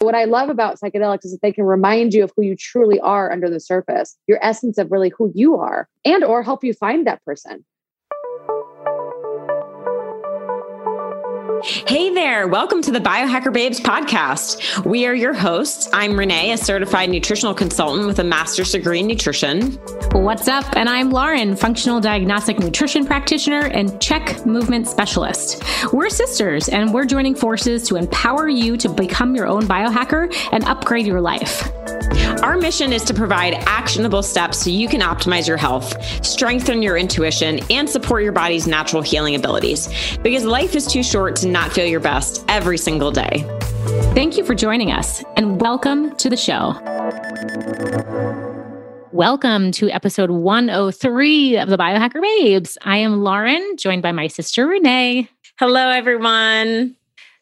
[0.00, 2.98] What I love about psychedelics is that they can remind you of who you truly
[3.00, 6.72] are under the surface, your essence of really who you are, and or help you
[6.72, 7.66] find that person.
[11.62, 14.82] Hey there, welcome to the Biohacker Babes podcast.
[14.86, 15.90] We are your hosts.
[15.92, 19.72] I'm Renee, a certified nutritional consultant with a master's degree in nutrition.
[20.12, 20.64] What's up?
[20.74, 25.62] And I'm Lauren, functional diagnostic nutrition practitioner and CHEK movement specialist.
[25.92, 30.64] We're sisters and we're joining forces to empower you to become your own biohacker and
[30.64, 31.70] upgrade your life.
[32.42, 36.96] Our mission is to provide actionable steps so you can optimize your health, strengthen your
[36.96, 39.88] intuition, and support your body's natural healing abilities.
[40.22, 43.44] Because life is too short to not feel your best every single day.
[44.14, 46.74] Thank you for joining us and welcome to the show.
[49.12, 52.78] Welcome to episode 103 of the Biohacker Babes.
[52.82, 55.28] I am Lauren, joined by my sister Renee.
[55.58, 56.96] Hello, everyone.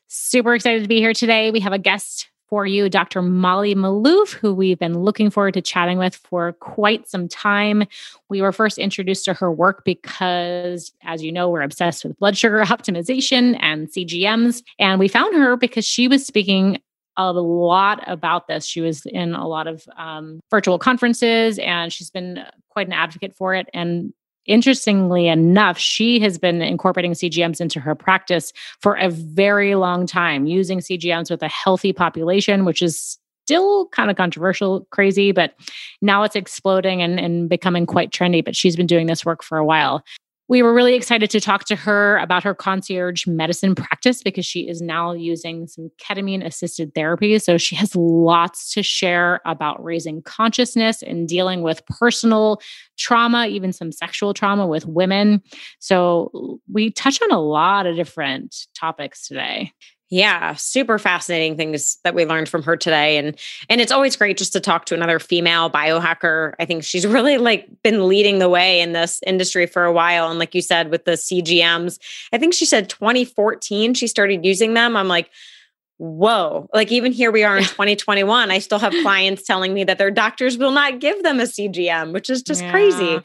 [0.08, 1.50] Super excited to be here today.
[1.50, 3.22] We have a guest for you, Dr.
[3.22, 7.84] Molly Maloof, who we've been looking forward to chatting with for quite some time.
[8.28, 12.36] We were first introduced to her work because, as you know, we're obsessed with blood
[12.36, 14.62] sugar optimization and CGMs.
[14.78, 16.80] And we found her because she was speaking
[17.18, 18.64] a lot about this.
[18.64, 23.34] She was in a lot of um, virtual conferences and she's been quite an advocate
[23.34, 23.68] for it.
[23.74, 24.14] And
[24.48, 30.46] interestingly enough, she has been incorporating CGMs into her practice for a very long time,
[30.46, 35.54] using CGMs with a healthy population, which is still kind of controversial, crazy, but
[36.02, 38.44] now it's exploding and, and becoming quite trendy.
[38.44, 40.02] But she's been doing this work for a while.
[40.48, 44.66] We were really excited to talk to her about her concierge medicine practice because she
[44.66, 47.38] is now using some ketamine assisted therapy.
[47.38, 52.62] So she has lots to share about raising consciousness and dealing with personal
[52.96, 55.42] trauma, even some sexual trauma with women.
[55.80, 59.72] So we touch on a lot of different topics today.
[60.10, 64.38] Yeah, super fascinating things that we learned from her today and and it's always great
[64.38, 66.54] just to talk to another female biohacker.
[66.58, 70.30] I think she's really like been leading the way in this industry for a while
[70.30, 71.98] and like you said with the CGMs.
[72.32, 74.96] I think she said 2014 she started using them.
[74.96, 75.30] I'm like
[75.98, 79.98] whoa like even here we are in 2021 i still have clients telling me that
[79.98, 83.20] their doctors will not give them a cgm which is just yeah, crazy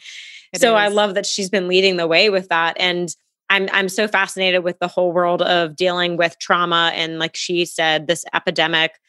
[0.56, 0.80] so is.
[0.80, 3.16] i love that she's been leading the way with that and
[3.54, 7.66] I'm I'm so fascinated with the whole world of dealing with trauma and like she
[7.66, 9.00] said this epidemic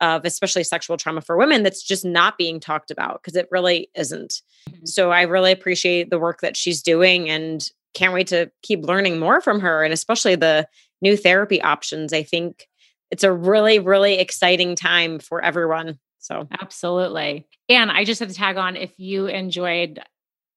[0.00, 3.90] of especially sexual trauma for women that's just not being talked about because it really
[3.96, 4.40] isn't.
[4.70, 4.86] Mm-hmm.
[4.86, 9.18] So I really appreciate the work that she's doing and can't wait to keep learning
[9.18, 10.68] more from her and especially the
[11.02, 12.12] new therapy options.
[12.12, 12.68] I think
[13.10, 15.98] it's a really really exciting time for everyone.
[16.20, 17.48] So Absolutely.
[17.68, 20.00] And I just have to tag on if you enjoyed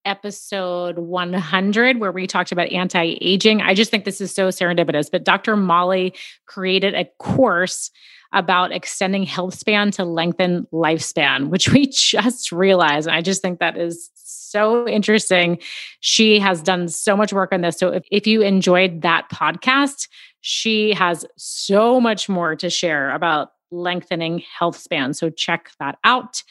[0.05, 3.61] episode 100 where we talked about anti-aging.
[3.61, 5.55] I just think this is so serendipitous, but Dr.
[5.55, 6.13] Molly
[6.45, 7.91] created a course
[8.33, 13.07] about extending health span to lengthen lifespan, which we just realized.
[13.07, 15.59] And I just think that is so interesting.
[15.99, 17.77] She has done so much work on this.
[17.77, 20.07] So if, if you enjoyed that podcast,
[20.41, 25.13] she has so much more to share about lengthening health span.
[25.13, 26.43] So check that out.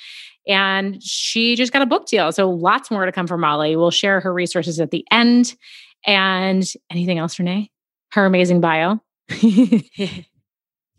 [0.47, 2.33] And she just got a book deal.
[2.33, 3.77] So lots more to come from Molly.
[3.77, 5.55] We'll share her resources at the end.
[6.07, 7.71] And anything else, Renee?
[8.13, 9.01] Her amazing bio.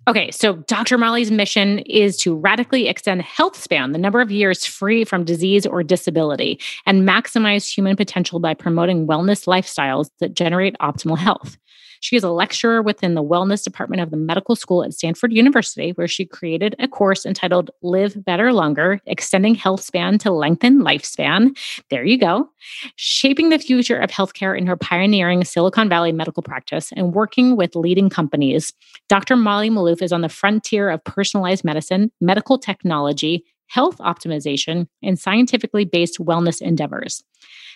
[0.08, 0.98] Okay, so Dr.
[0.98, 5.66] Molly's mission is to radically extend health span, the number of years free from disease
[5.68, 11.56] or disability, and maximize human potential by promoting wellness lifestyles that generate optimal health.
[12.02, 15.92] She is a lecturer within the wellness department of the medical school at Stanford University,
[15.92, 21.56] where she created a course entitled Live Better Longer Extending Health Span to Lengthen Lifespan.
[21.90, 22.50] There you go.
[22.96, 27.76] Shaping the future of healthcare in her pioneering Silicon Valley medical practice and working with
[27.76, 28.74] leading companies,
[29.08, 29.36] Dr.
[29.36, 35.86] Molly Maloof is on the frontier of personalized medicine, medical technology, health optimization, and scientifically
[35.86, 37.24] based wellness endeavors.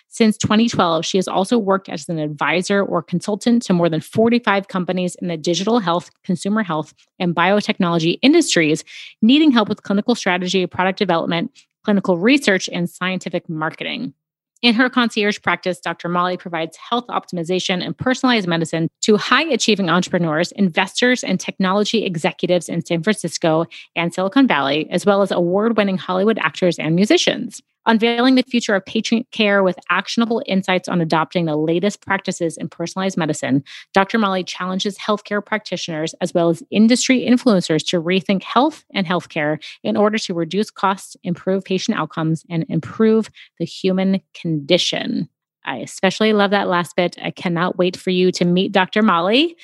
[0.08, 4.68] Since 2012, she has also worked as an advisor or consultant to more than 45
[4.68, 8.84] companies in the digital health, consumer health, and biotechnology industries
[9.22, 11.50] needing help with clinical strategy, product development,
[11.84, 14.12] clinical research, and scientific marketing.
[14.62, 16.08] In her concierge practice, Dr.
[16.08, 22.68] Molly provides health optimization and personalized medicine to high achieving entrepreneurs, investors, and technology executives
[22.68, 27.60] in San Francisco and Silicon Valley, as well as award winning Hollywood actors and musicians
[27.86, 32.68] unveiling the future of patient care with actionable insights on adopting the latest practices in
[32.68, 34.18] personalized medicine, Dr.
[34.18, 39.96] Molly challenges healthcare practitioners as well as industry influencers to rethink health and healthcare in
[39.96, 45.28] order to reduce costs, improve patient outcomes, and improve the human condition.
[45.64, 47.16] I especially love that last bit.
[47.22, 49.02] I cannot wait for you to meet Dr.
[49.02, 49.56] Molly.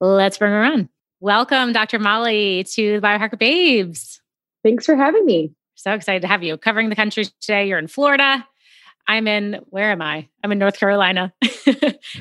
[0.00, 0.88] Let's bring her on.
[1.20, 1.98] Welcome, Dr.
[1.98, 4.20] Molly, to the Biohacker Babes.
[4.64, 5.52] Thanks for having me.
[5.82, 7.66] So excited to have you covering the country today.
[7.66, 8.46] You're in Florida.
[9.08, 10.28] I'm in, where am I?
[10.44, 11.32] I'm in North Carolina.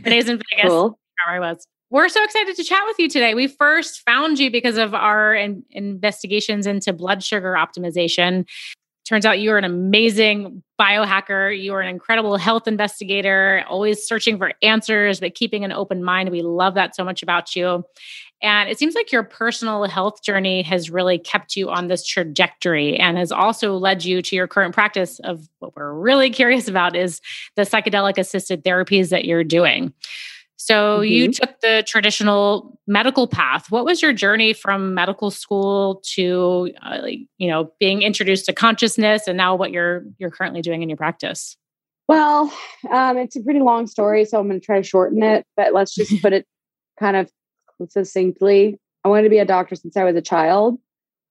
[0.03, 0.67] Renee's in Vegas.
[0.67, 0.99] Cool.
[1.27, 1.67] Where I was.
[1.91, 3.35] We're so excited to chat with you today.
[3.35, 8.47] We first found you because of our in, investigations into blood sugar optimization.
[9.05, 11.55] Turns out you are an amazing biohacker.
[11.55, 16.29] You are an incredible health investigator, always searching for answers, but keeping an open mind.
[16.31, 17.83] We love that so much about you.
[18.41, 22.97] And it seems like your personal health journey has really kept you on this trajectory
[22.97, 26.95] and has also led you to your current practice of what we're really curious about
[26.95, 27.21] is
[27.55, 29.93] the psychedelic assisted therapies that you're doing.
[30.57, 31.03] So mm-hmm.
[31.05, 33.71] you took the traditional medical path.
[33.71, 38.53] What was your journey from medical school to, uh, like, you know, being introduced to
[38.53, 41.57] consciousness, and now what you're you're currently doing in your practice?
[42.07, 42.53] Well,
[42.91, 45.47] um, it's a pretty long story, so I'm going to try to shorten it.
[45.57, 46.45] But let's just put it
[46.99, 47.31] kind of
[47.89, 48.79] succinctly.
[49.03, 50.77] I wanted to be a doctor since I was a child,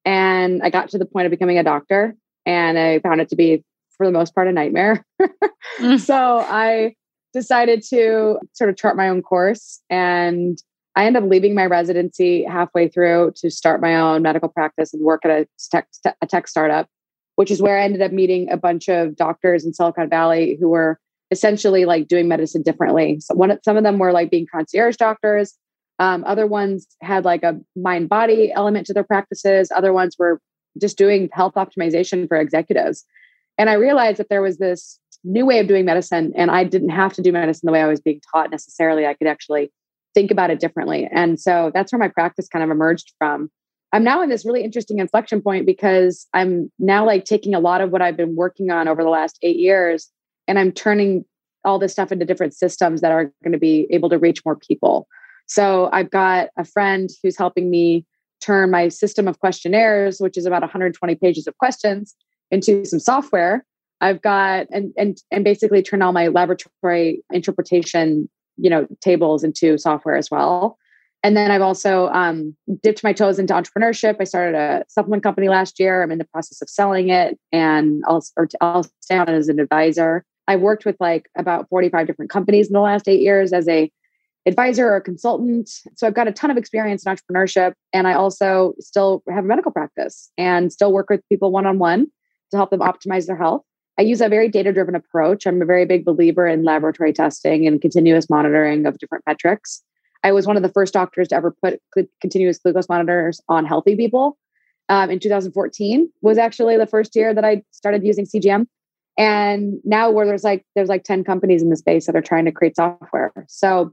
[0.05, 2.15] and I got to the point of becoming a doctor,
[2.47, 3.65] and I found it to be,
[3.97, 5.05] for the most part, a nightmare.
[5.79, 6.01] mm.
[6.01, 6.95] So I
[7.33, 10.61] decided to sort of chart my own course and
[10.97, 15.03] I ended up leaving my residency halfway through to start my own medical practice and
[15.03, 15.87] work at a tech,
[16.21, 16.89] a tech startup,
[17.37, 20.69] which is where I ended up meeting a bunch of doctors in Silicon Valley who
[20.69, 20.99] were
[21.31, 23.21] essentially like doing medicine differently.
[23.21, 25.55] So one, some of them were like being concierge doctors.
[26.01, 29.71] Um, other ones had like a mind body element to their practices.
[29.71, 30.41] Other ones were
[30.81, 33.05] just doing health optimization for executives.
[33.59, 36.91] And I realized that there was this new way of doing medicine and i didn't
[36.91, 39.71] have to do medicine the way i was being taught necessarily i could actually
[40.15, 43.51] think about it differently and so that's where my practice kind of emerged from
[43.93, 47.81] i'm now in this really interesting inflection point because i'm now like taking a lot
[47.81, 50.09] of what i've been working on over the last eight years
[50.49, 51.25] and i'm turning
[51.65, 54.57] all this stuff into different systems that are going to be able to reach more
[54.57, 55.07] people
[55.51, 58.07] so i've got a friend who's helping me
[58.41, 62.15] turn my system of questionnaires which is about 120 pages of questions
[62.51, 63.65] into some software
[64.01, 69.79] I've got and and and basically turn all my laboratory interpretation, you know, tables into
[69.79, 70.79] software as well.
[71.23, 74.17] And then I've also um, dipped my toes into entrepreneurship.
[74.21, 76.03] I started a supplement company last year.
[76.03, 79.61] I'm in the process of selling it, and I'll or I'll stay on as an
[79.61, 80.25] advisor.
[80.49, 83.93] I've worked with like about 45 different companies in the last eight years as a
[84.47, 85.71] advisor or consultant.
[85.97, 89.47] So I've got a ton of experience in entrepreneurship, and I also still have a
[89.47, 92.07] medical practice and still work with people one on one
[92.51, 93.63] to help them optimize their health.
[93.99, 95.47] I use a very data driven approach.
[95.47, 99.83] I'm a very big believer in laboratory testing and continuous monitoring of different metrics.
[100.25, 101.81] I was one of the first doctors to ever put
[102.21, 104.39] continuous glucose monitors on healthy people.
[104.89, 108.67] Um, in 2014 was actually the first year that I started using CGM.
[109.17, 112.47] And now where there's like there's like 10 companies in the space that are trying
[112.47, 113.33] to create software.
[113.49, 113.93] So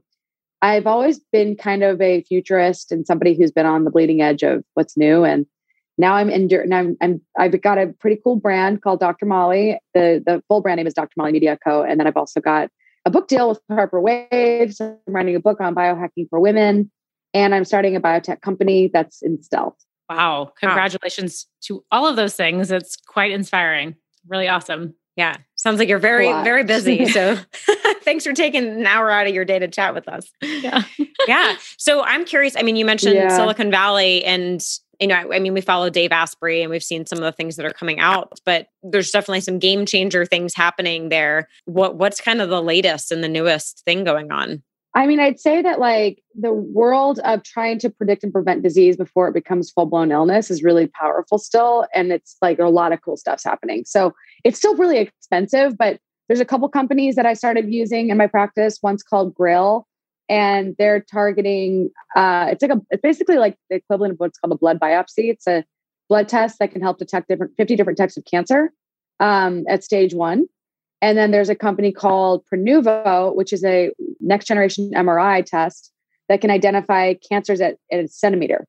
[0.62, 4.42] I've always been kind of a futurist and somebody who's been on the bleeding edge
[4.42, 5.24] of what's new.
[5.24, 5.46] And
[5.98, 9.26] now I'm in now I'm, I'm I've got a pretty cool brand called Dr.
[9.26, 9.78] Molly.
[9.94, 11.12] The the full brand name is Dr.
[11.16, 11.82] Molly Media Co.
[11.82, 12.70] And then I've also got
[13.04, 14.80] a book deal with Harper Waves.
[14.80, 16.90] I'm writing a book on biohacking for women,
[17.34, 19.76] and I'm starting a biotech company that's in stealth.
[20.08, 20.52] Wow!
[20.60, 21.54] Congratulations wow.
[21.66, 22.70] to all of those things.
[22.70, 23.94] It's quite inspiring.
[24.26, 24.94] Really awesome.
[25.16, 25.36] Yeah.
[25.58, 27.06] Sounds like you're very, very busy.
[27.18, 27.36] So
[28.02, 30.30] thanks for taking an hour out of your day to chat with us.
[30.42, 30.82] Yeah.
[31.28, 31.56] yeah.
[31.78, 32.54] So I'm curious.
[32.56, 33.34] I mean, you mentioned yeah.
[33.34, 34.62] Silicon Valley and
[35.00, 37.56] you know, I mean, we follow Dave Asprey and we've seen some of the things
[37.56, 41.48] that are coming out, but there's definitely some game changer things happening there.
[41.64, 44.62] What what's kind of the latest and the newest thing going on?
[44.98, 48.96] I mean, I'd say that like the world of trying to predict and prevent disease
[48.96, 51.86] before it becomes full blown illness is really powerful still.
[51.94, 53.84] And it's like a lot of cool stuff's happening.
[53.86, 54.12] So
[54.42, 58.26] it's still really expensive, but there's a couple companies that I started using in my
[58.26, 58.80] practice.
[58.82, 59.86] One's called Grail,
[60.28, 64.52] and they're targeting uh, it's like a it's basically like the equivalent of what's called
[64.52, 65.64] a blood biopsy it's a
[66.08, 68.72] blood test that can help detect different 50 different types of cancer
[69.20, 70.46] um, at stage one
[71.00, 73.90] and then there's a company called Prenuvo, which is a
[74.20, 75.92] next generation MRI test
[76.28, 78.66] that can identify cancers at, at a centimeter.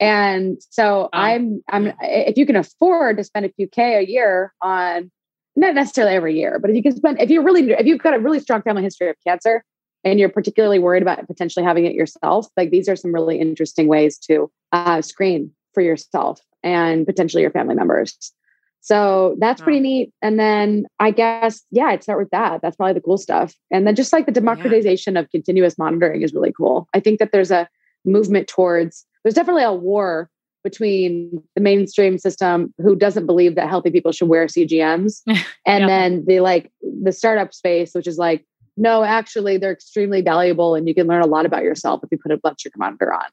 [0.00, 4.52] And so I'm I'm if you can afford to spend a few K a year
[4.60, 5.10] on
[5.54, 8.14] not necessarily every year, but if you can spend if you really if you've got
[8.14, 9.64] a really strong family history of cancer,
[10.04, 13.86] and you're particularly worried about potentially having it yourself, like these are some really interesting
[13.86, 18.32] ways to uh, screen for yourself and potentially your family members.
[18.82, 20.12] So that's pretty neat.
[20.22, 22.60] And then I guess, yeah, I'd start with that.
[22.62, 23.54] That's probably the cool stuff.
[23.70, 25.20] And then just like the democratization yeah.
[25.20, 26.88] of continuous monitoring is really cool.
[26.92, 27.68] I think that there's a
[28.04, 30.28] movement towards, there's definitely a war
[30.64, 35.86] between the mainstream system who doesn't believe that healthy people should wear CGMs and yeah.
[35.86, 38.44] then the like the startup space, which is like,
[38.76, 42.18] no, actually, they're extremely valuable and you can learn a lot about yourself if you
[42.18, 43.26] put a blood sugar monitor on.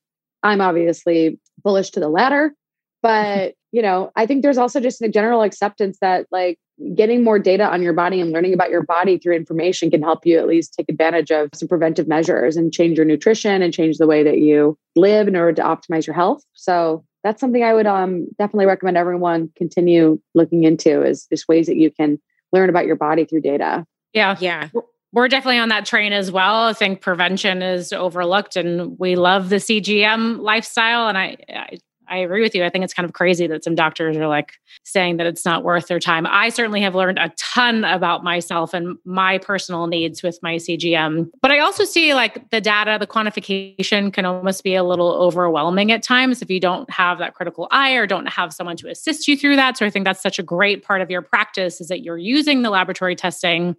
[0.44, 2.54] I'm obviously bullish to the latter.
[3.02, 6.58] But, you know, I think there's also just a general acceptance that like
[6.96, 10.26] getting more data on your body and learning about your body through information can help
[10.26, 13.98] you at least take advantage of some preventive measures and change your nutrition and change
[13.98, 16.44] the way that you live in order to optimize your health.
[16.54, 21.68] So that's something I would um, definitely recommend everyone continue looking into is just ways
[21.68, 22.20] that you can
[22.54, 23.86] learn about your body through data.
[24.14, 24.38] Yeah.
[24.40, 24.70] Yeah.
[25.12, 26.68] We're definitely on that train as well.
[26.68, 31.10] I think prevention is overlooked and we love the CGM lifestyle.
[31.10, 32.66] And I, I I agree with you.
[32.66, 35.64] I think it's kind of crazy that some doctors are like saying that it's not
[35.64, 36.26] worth their time.
[36.28, 41.30] I certainly have learned a ton about myself and my personal needs with my CGM.
[41.42, 45.92] But I also see like the data, the quantification can almost be a little overwhelming
[45.92, 49.28] at times if you don't have that critical eye or don't have someone to assist
[49.28, 49.78] you through that.
[49.78, 52.64] So I think that's such a great part of your practice is that you're using
[52.64, 53.76] the laboratory testing,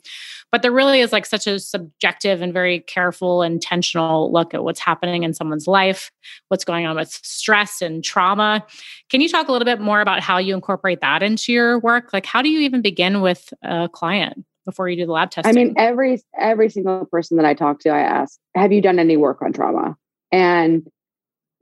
[0.52, 4.80] but there really is like such a subjective and very careful, intentional look at what's
[4.80, 6.12] happening in someone's life,
[6.48, 8.64] what's going on with stress and trauma trauma.
[9.08, 12.12] Can you talk a little bit more about how you incorporate that into your work?
[12.12, 15.50] Like, how do you even begin with a client before you do the lab testing?
[15.50, 18.98] I mean, every every single person that I talk to, I ask, "Have you done
[18.98, 19.96] any work on trauma?"
[20.30, 20.86] And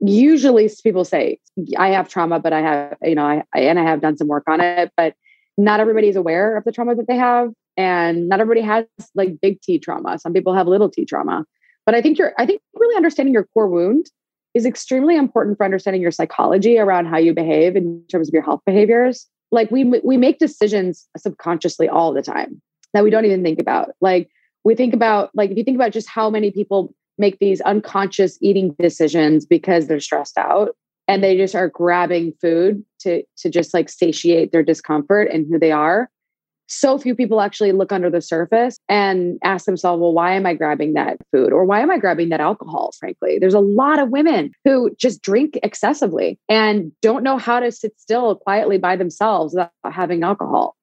[0.01, 1.39] usually, people say,
[1.77, 4.27] "I have trauma, but I have, you know, I, I and I have done some
[4.27, 5.13] work on it." But
[5.57, 8.85] not everybody's aware of the trauma that they have, and not everybody has
[9.15, 10.19] like big T trauma.
[10.19, 11.45] Some people have little T trauma.
[11.85, 14.11] But I think you're, I think really understanding your core wound
[14.53, 18.43] is extremely important for understanding your psychology around how you behave in terms of your
[18.43, 19.27] health behaviors.
[19.51, 22.61] Like we we make decisions subconsciously all the time
[22.93, 23.91] that we don't even think about.
[24.01, 24.29] Like
[24.63, 28.37] we think about like if you think about just how many people make these unconscious
[28.41, 30.75] eating decisions because they're stressed out
[31.07, 35.59] and they just are grabbing food to to just like satiate their discomfort and who
[35.59, 36.09] they are
[36.69, 40.53] so few people actually look under the surface and ask themselves, well, why am I
[40.53, 41.51] grabbing that food?
[41.51, 42.91] Or why am I grabbing that alcohol?
[42.99, 47.71] Frankly, there's a lot of women who just drink excessively and don't know how to
[47.71, 50.75] sit still quietly by themselves without having alcohol.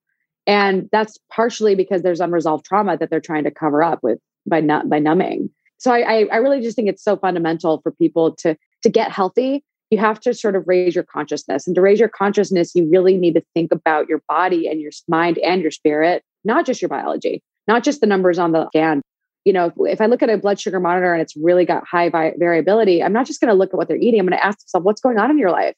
[0.45, 4.59] And that's partially because there's unresolved trauma that they're trying to cover up with by
[4.59, 5.49] not by numbing.
[5.77, 9.63] So I, I really just think it's so fundamental for people to to get healthy
[9.89, 11.65] you have to sort of raise your consciousness.
[11.65, 14.91] And to raise your consciousness, you really need to think about your body and your
[15.07, 19.01] mind and your spirit, not just your biology, not just the numbers on the scan.
[19.45, 22.09] You know, if, I look at a blood sugar monitor and it's really got high
[22.09, 24.19] vi- variability, I'm not just going to look at what they're eating.
[24.19, 25.75] I'm going to ask myself, what's going on in your life?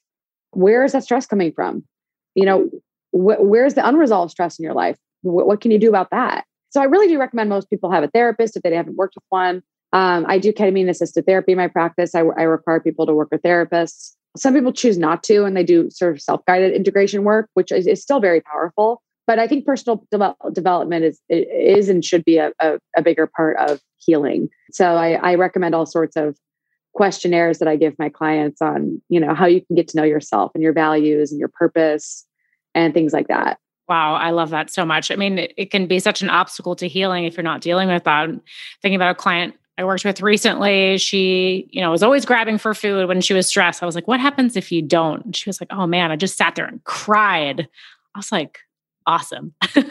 [0.50, 1.84] Where is that stress coming from?
[2.34, 2.70] You know,
[3.12, 4.96] wh- where's the unresolved stress in your life?
[5.22, 6.44] Wh- what can you do about that?
[6.70, 9.24] So I really do recommend most people have a therapist if they haven't worked with
[9.28, 9.62] one.
[9.92, 12.14] Um, I do ketamine assisted therapy in my practice.
[12.14, 14.14] I, I require people to work with therapists.
[14.36, 17.72] Some people choose not to, and they do sort of self guided integration work, which
[17.72, 19.02] is, is, still very powerful.
[19.26, 23.26] But I think personal de- development is is and should be a, a, a bigger
[23.26, 24.48] part of healing.
[24.70, 26.36] So I, I recommend all sorts of
[26.94, 30.04] questionnaires that I give my clients on, you know, how you can get to know
[30.04, 32.26] yourself and your values and your purpose
[32.74, 33.58] and things like that.
[33.88, 35.10] Wow, I love that so much.
[35.10, 37.88] I mean, it, it, can be such an obstacle to healing if you're not dealing
[37.88, 38.22] with that.
[38.22, 38.40] I'm
[38.82, 42.74] thinking about a client I worked with recently, she, you know, was always grabbing for
[42.74, 43.82] food when she was stressed.
[43.82, 45.24] I was like, what happens if you don't?
[45.24, 47.66] And she was like, oh man, I just sat there and cried.
[48.14, 48.60] I was like,
[49.06, 49.54] awesome.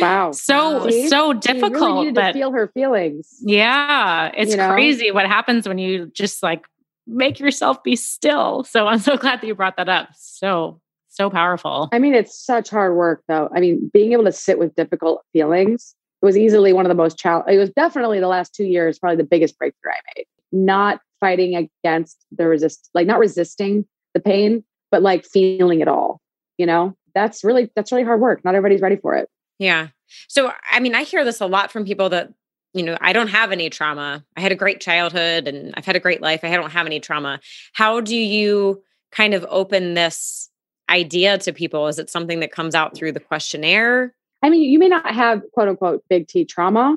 [0.00, 0.32] Wow.
[0.32, 1.06] so, wow.
[1.06, 2.00] so difficult.
[2.00, 3.32] Really but feel her feelings.
[3.42, 4.32] Yeah.
[4.36, 4.72] It's you know?
[4.72, 6.66] crazy what happens when you just like
[7.06, 8.64] make yourself be still.
[8.64, 10.08] So I'm so glad that you brought that up.
[10.16, 11.90] So, so powerful.
[11.92, 13.50] I mean, it's such hard work though.
[13.54, 16.94] I mean, being able to sit with difficult feelings it was easily one of the
[16.94, 17.54] most challenging.
[17.54, 20.26] It was definitely the last two years, probably the biggest breakthrough I made.
[20.50, 26.20] Not fighting against the resist, like not resisting the pain, but like feeling it all.
[26.56, 28.44] You know, that's really that's really hard work.
[28.44, 29.28] Not everybody's ready for it.
[29.58, 29.88] Yeah.
[30.28, 32.32] So I mean, I hear this a lot from people that
[32.74, 34.24] you know, I don't have any trauma.
[34.36, 36.40] I had a great childhood and I've had a great life.
[36.42, 37.40] I don't have any trauma.
[37.72, 40.50] How do you kind of open this
[40.90, 41.86] idea to people?
[41.86, 44.14] Is it something that comes out through the questionnaire?
[44.42, 46.96] I mean, you may not have quote unquote big T trauma,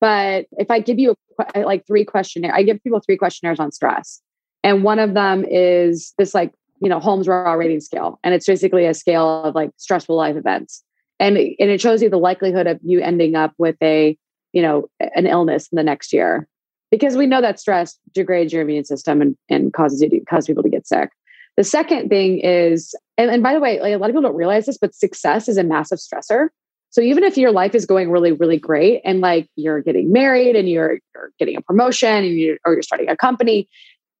[0.00, 3.60] but if I give you a, uh, like three questionnaire, I give people three questionnaires
[3.60, 4.20] on stress.
[4.64, 8.18] And one of them is this like, you know, Holmes-Rahe rating scale.
[8.24, 10.82] And it's basically a scale of like stressful life events.
[11.20, 14.16] And, and it shows you the likelihood of you ending up with a,
[14.52, 16.48] you know, an illness in the next year.
[16.90, 20.46] Because we know that stress degrades your immune system and, and causes you to cause
[20.46, 21.10] people to get sick.
[21.56, 24.36] The second thing is, and, and by the way, like a lot of people don't
[24.36, 26.48] realize this, but success is a massive stressor.
[26.92, 30.56] So even if your life is going really, really great and like you're getting married
[30.56, 33.68] and you're, you're getting a promotion and you or you're starting a company,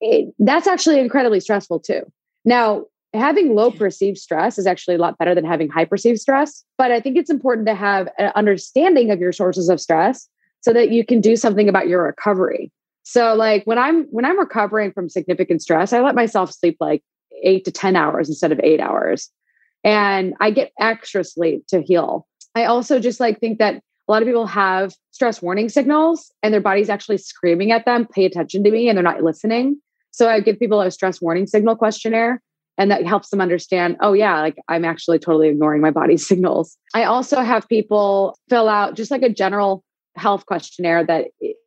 [0.01, 2.03] it, that's actually incredibly stressful too.
[2.47, 6.65] Now, having low perceived stress is actually a lot better than having high perceived stress.
[6.79, 10.27] But I think it's important to have an understanding of your sources of stress
[10.63, 12.73] so that you can do something about your recovery.
[13.03, 17.03] So like when I'm when I'm recovering from significant stress, I let myself sleep like
[17.43, 19.29] 8 to 10 hours instead of 8 hours.
[19.85, 22.27] And I get extra sleep to heal.
[22.55, 26.53] I also just like think that a lot of people have stress warning signals and
[26.53, 29.81] their body's actually screaming at them, pay attention to me, and they're not listening.
[30.11, 32.43] So I give people a stress warning signal questionnaire
[32.79, 36.79] and that helps them understand oh yeah like i'm actually totally ignoring my body's signals
[36.95, 39.85] i also have people fill out just like a general
[40.17, 41.27] health questionnaire that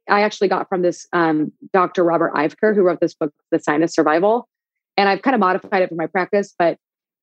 [0.10, 2.04] I actually got from this um, Dr.
[2.04, 4.48] Robert Ivker, who wrote this book, The Science of Survival.
[4.98, 6.78] And I've kind of modified it for my practice, but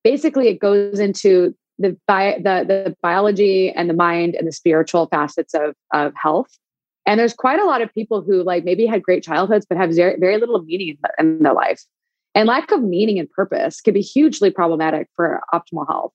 [0.04, 5.06] basically it goes into the, bi- the, the biology and the mind and the spiritual
[5.06, 6.58] facets of, of health.
[7.04, 9.94] And there's quite a lot of people who like maybe had great childhoods, but have
[9.94, 11.82] very, very little meaning in their life.
[12.34, 16.12] And lack of meaning and purpose can be hugely problematic for optimal health.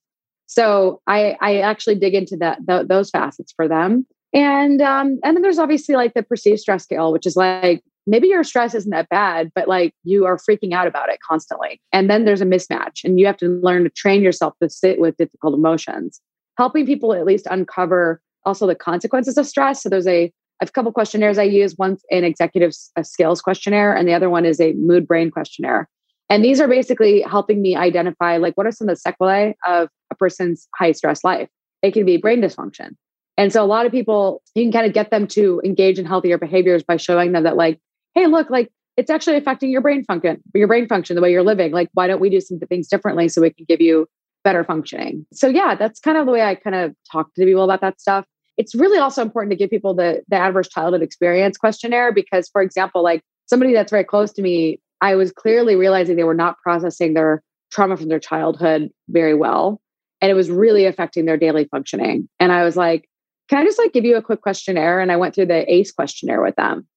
[0.48, 4.08] So I, I actually dig into that, those facets for them.
[4.34, 8.28] And um, and then there's obviously like the perceived stress scale, which is like maybe
[8.28, 11.80] your stress isn't that bad, but like you are freaking out about it constantly.
[11.92, 15.00] And then there's a mismatch, and you have to learn to train yourself to sit
[15.00, 16.20] with difficult emotions,
[16.58, 19.84] helping people at least uncover also the consequences of stress.
[19.84, 21.76] So there's a a couple questionnaires I use.
[21.78, 22.74] One's an executive
[23.04, 25.88] skills questionnaire, and the other one is a mood brain questionnaire.
[26.30, 29.90] And these are basically helping me identify like what are some of the sequelae of
[30.12, 31.48] a person's high stress life.
[31.82, 32.96] It can be brain dysfunction.
[33.38, 36.06] And so a lot of people, you can kind of get them to engage in
[36.06, 37.80] healthier behaviors by showing them that, like,
[38.18, 41.44] hey, look, like it's actually affecting your brain function, your brain function, the way you're
[41.44, 41.72] living.
[41.72, 44.08] Like, why don't we do some things differently so we can give you
[44.44, 45.26] better functioning?
[45.32, 48.02] So yeah, that's kind of the way I kind of talk to people about that
[48.02, 48.26] stuff.
[48.58, 52.64] It's really also important to give people the the adverse childhood experience questionnaire because, for
[52.64, 56.58] example, like somebody that's very close to me, I was clearly realizing they were not
[56.64, 59.80] processing their trauma from their childhood very well.
[60.22, 62.28] And it was really affecting their daily functioning.
[62.40, 63.08] And I was like,
[63.48, 65.00] can I just like give you a quick questionnaire?
[65.00, 66.88] And I went through the ACE questionnaire with them.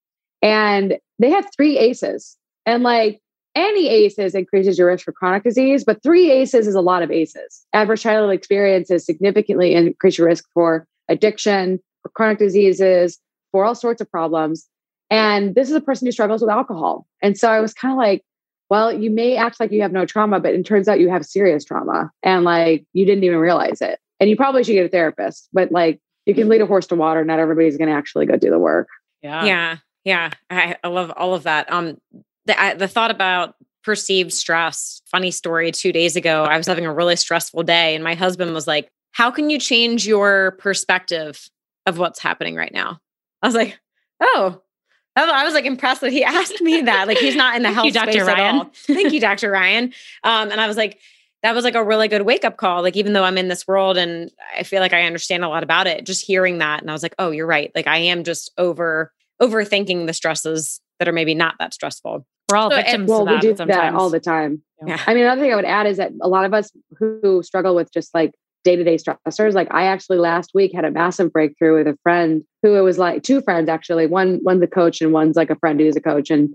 [0.42, 2.36] And they have three ACEs.
[2.66, 3.20] And like
[3.54, 7.10] any ACEs increases your risk for chronic disease, but three ACEs is a lot of
[7.10, 7.66] ACEs.
[7.72, 13.18] Adverse childhood experiences significantly increase your risk for addiction, for chronic diseases,
[13.52, 14.66] for all sorts of problems.
[15.10, 17.06] And this is a person who struggles with alcohol.
[17.20, 18.22] And so I was kind of like,
[18.70, 21.26] well, you may act like you have no trauma, but it turns out you have
[21.26, 23.98] serious trauma and like you didn't even realize it.
[24.20, 26.94] And you probably should get a therapist, but like you can lead a horse to
[26.94, 27.24] water.
[27.24, 28.86] Not everybody's going to actually go do the work.
[29.22, 29.44] Yeah.
[29.44, 29.76] Yeah.
[30.04, 30.30] Yeah.
[30.48, 31.70] I, I love all of that.
[31.72, 32.00] Um,
[32.46, 36.86] the, I, the thought about perceived stress, funny story, two days ago, I was having
[36.86, 41.50] a really stressful day and my husband was like, how can you change your perspective
[41.86, 43.00] of what's happening right now?
[43.42, 43.78] I was like,
[44.20, 44.62] oh,
[45.16, 47.08] I was like impressed that he asked me that.
[47.08, 48.24] Like he's not in the health you, Dr.
[48.24, 48.70] Ryan.
[48.74, 49.50] Thank you, Dr.
[49.50, 49.92] Ryan.
[50.22, 50.98] Um, and I was like,
[51.42, 52.82] that was like a really good wake up call.
[52.82, 55.62] Like, even though I'm in this world and I feel like I understand a lot
[55.62, 56.82] about it, just hearing that.
[56.82, 57.72] And I was like, oh, you're right.
[57.74, 59.10] Like, I am just over
[59.40, 62.26] overthinking the stresses that are maybe not that stressful.
[62.50, 64.62] We're all so, victims well, we do that all the time.
[64.84, 65.00] Yeah.
[65.06, 67.74] I mean, another thing I would add is that a lot of us who struggle
[67.74, 68.32] with just like
[68.64, 71.98] day to day stressors, like I actually last week had a massive breakthrough with a
[72.02, 74.06] friend who it was like two friends actually.
[74.06, 76.30] One one's a coach and one's like a friend who's a coach.
[76.30, 76.50] And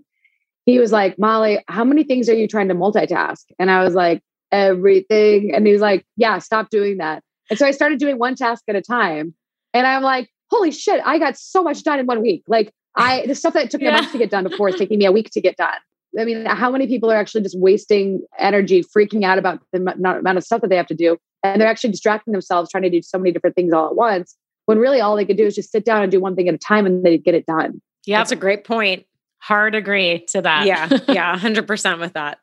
[0.65, 3.43] he was like, Molly, how many things are you trying to multitask?
[3.59, 4.21] And I was like,
[4.51, 5.53] everything.
[5.53, 7.23] And he was like, yeah, stop doing that.
[7.49, 9.33] And so I started doing one task at a time.
[9.73, 12.43] And I'm like, holy shit, I got so much done in one week.
[12.47, 13.97] Like I, the stuff that took me yeah.
[13.97, 15.77] a month to get done before is taking me a week to get done.
[16.17, 20.37] I mean, how many people are actually just wasting energy, freaking out about the amount
[20.37, 21.17] of stuff that they have to do?
[21.43, 24.35] And they're actually distracting themselves trying to do so many different things all at once
[24.65, 26.55] when really all they could do is just sit down and do one thing at
[26.55, 27.81] a time and they get it done.
[28.05, 29.05] Yeah, that's a great point.
[29.39, 30.65] Hard agree to that.
[30.65, 32.39] Yeah, yeah, 100% with that.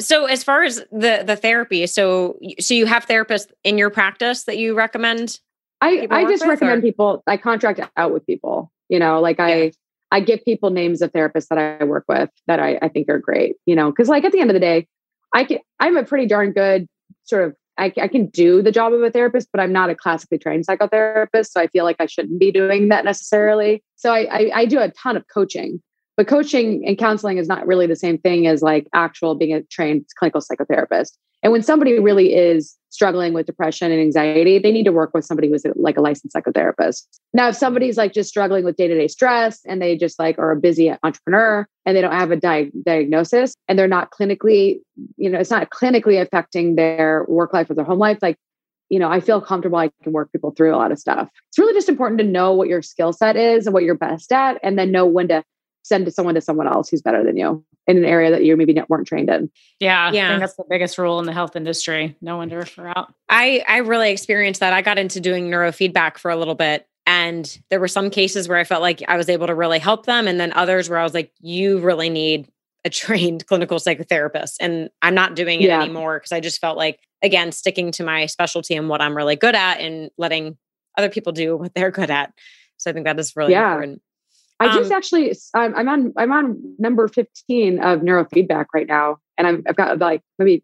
[0.00, 4.44] So as far as the the therapy, so so you have therapists in your practice
[4.44, 5.38] that you recommend?
[5.82, 6.82] I I just recommend or?
[6.82, 7.22] people.
[7.26, 8.70] I contract out with people.
[8.88, 9.46] You know, like yeah.
[9.46, 9.72] I
[10.10, 13.18] I give people names of therapists that I work with that I I think are
[13.18, 13.56] great.
[13.66, 14.86] You know, because like at the end of the day,
[15.34, 16.86] I can I'm a pretty darn good
[17.24, 19.94] sort of I, I, can do the job of a therapist, but I'm not a
[19.94, 21.52] classically trained psychotherapist.
[21.52, 23.82] So I feel like I shouldn't be doing that necessarily.
[23.96, 25.80] So I, I, I do a ton of coaching.
[26.16, 29.62] But coaching and counseling is not really the same thing as like actual being a
[29.62, 31.12] trained clinical psychotherapist.
[31.42, 35.24] And when somebody really is struggling with depression and anxiety, they need to work with
[35.24, 37.06] somebody who's like a licensed psychotherapist.
[37.32, 40.38] Now, if somebody's like just struggling with day to day stress and they just like
[40.38, 44.80] are a busy entrepreneur and they don't have a di- diagnosis and they're not clinically,
[45.16, 48.36] you know, it's not clinically affecting their work life or their home life, like,
[48.88, 49.78] you know, I feel comfortable.
[49.78, 51.28] I can work people through a lot of stuff.
[51.48, 54.32] It's really just important to know what your skill set is and what you're best
[54.32, 55.42] at, and then know when to
[55.82, 58.56] send to someone to someone else who's better than you in an area that you
[58.56, 59.50] maybe weren't trained in.
[59.80, 60.26] Yeah, yeah.
[60.26, 62.16] I think that's the biggest rule in the health industry.
[62.20, 63.12] No one to refer out.
[63.28, 64.72] I I really experienced that.
[64.72, 68.58] I got into doing neurofeedback for a little bit, And there were some cases where
[68.58, 70.28] I felt like I was able to really help them.
[70.28, 72.48] And then others where I was like, you really need
[72.84, 74.56] a trained clinical psychotherapist.
[74.60, 75.82] And I'm not doing it yeah.
[75.82, 79.36] anymore because I just felt like, again, sticking to my specialty and what I'm really
[79.36, 80.56] good at and letting
[80.96, 82.32] other people do what they're good at.
[82.76, 83.72] So I think that is really yeah.
[83.72, 84.02] important.
[84.62, 89.18] I um, just actually, I'm, I'm, on, I'm on number 15 of neurofeedback right now.
[89.36, 90.62] And i I've got like maybe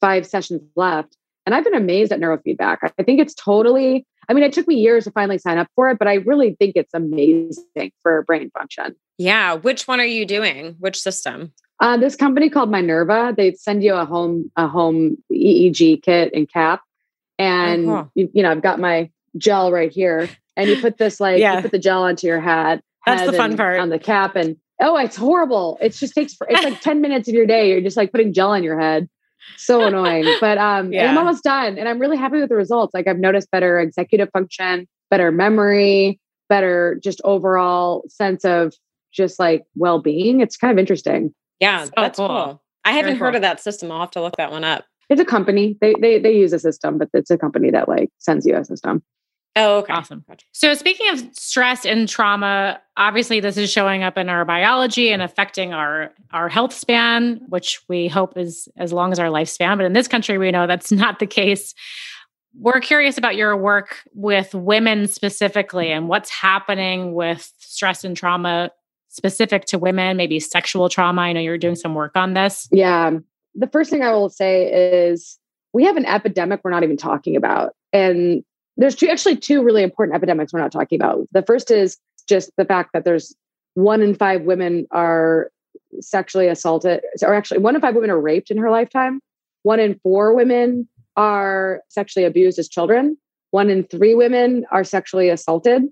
[0.00, 1.16] five sessions left.
[1.46, 2.78] And I've been amazed at neurofeedback.
[2.98, 5.88] I think it's totally, I mean, it took me years to finally sign up for
[5.90, 8.94] it, but I really think it's amazing for brain function.
[9.18, 9.54] Yeah.
[9.54, 10.76] Which one are you doing?
[10.78, 11.52] Which system?
[11.80, 16.46] Uh, this company called Myneurva, they send you a home a home EEG kit and
[16.46, 16.82] cap,
[17.38, 18.12] and oh, cool.
[18.14, 21.56] you, you, know I've got my gel right here, and you put this like yeah.
[21.56, 22.84] you put the gel onto your hat.
[23.06, 25.78] That's the fun part on the cap, and oh, it's horrible.
[25.80, 27.70] It just takes it's like ten minutes of your day.
[27.70, 29.08] You're just like putting gel on your head.
[29.56, 31.10] So annoying, but um, yeah.
[31.10, 32.92] I'm almost done, and I'm really happy with the results.
[32.94, 38.74] Like I've noticed better executive function, better memory, better just overall sense of
[39.12, 40.40] just like well being.
[40.40, 41.34] It's kind of interesting.
[41.58, 42.28] Yeah, so that's cool.
[42.28, 42.62] cool.
[42.84, 43.90] I haven't heard of that system.
[43.92, 44.84] I'll have to look that one up.
[45.08, 45.76] It's a company.
[45.80, 48.64] They they they use a system, but it's a company that like sends you a
[48.64, 49.02] system.
[49.56, 49.92] Oh, okay.
[49.92, 50.24] Awesome.
[50.52, 55.22] So, speaking of stress and trauma, obviously this is showing up in our biology and
[55.22, 59.76] affecting our our health span, which we hope is as long as our lifespan.
[59.76, 61.74] But in this country, we know that's not the case.
[62.58, 68.70] We're curious about your work with women specifically and what's happening with stress and trauma
[69.10, 71.22] specific to women, maybe sexual trauma?
[71.22, 72.68] I know you're doing some work on this.
[72.72, 73.10] Yeah.
[73.54, 75.38] The first thing I will say is
[75.72, 77.74] we have an epidemic we're not even talking about.
[77.92, 78.44] And
[78.80, 81.26] there's two, actually two really important epidemics we're not talking about.
[81.32, 83.34] The first is just the fact that there's
[83.74, 85.50] one in five women are
[86.00, 89.20] sexually assaulted, or actually one in five women are raped in her lifetime.
[89.62, 93.16] One in four women are sexually abused as children.
[93.50, 95.82] One in three women are sexually assaulted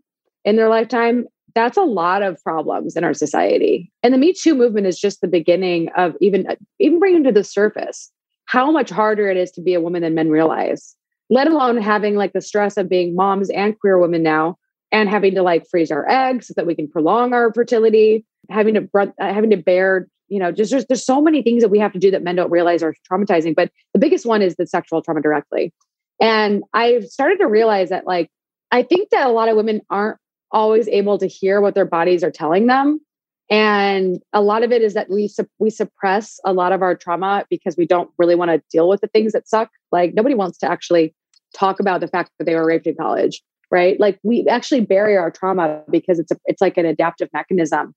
[0.45, 3.91] in their lifetime that's a lot of problems in our society.
[4.03, 6.47] And the Me Too movement is just the beginning of even
[6.79, 8.13] even bringing to the surface
[8.45, 10.95] how much harder it is to be a woman than men realize.
[11.31, 14.57] Let alone having like the stress of being moms and queer women now,
[14.91, 18.75] and having to like freeze our eggs so that we can prolong our fertility, having
[18.75, 21.79] to uh, having to bear you know just there's, there's so many things that we
[21.79, 24.67] have to do that men don't realize are traumatizing but the biggest one is the
[24.67, 25.73] sexual trauma directly.
[26.21, 28.31] And i've started to realize that like
[28.71, 30.19] i think that a lot of women aren't
[30.51, 33.01] always able to hear what their bodies are telling them
[33.51, 37.45] and a lot of it is that we we suppress a lot of our trauma
[37.49, 39.71] because we don't really want to deal with the things that suck.
[39.91, 41.15] Like nobody wants to actually
[41.55, 43.99] talk about the fact that they were raped in college right?
[44.01, 47.95] Like we actually bury our trauma because it's a, it's like an adaptive mechanism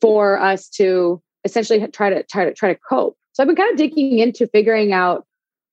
[0.00, 3.16] for us to essentially try to try to try to cope.
[3.32, 5.26] So i've been kind of digging into figuring out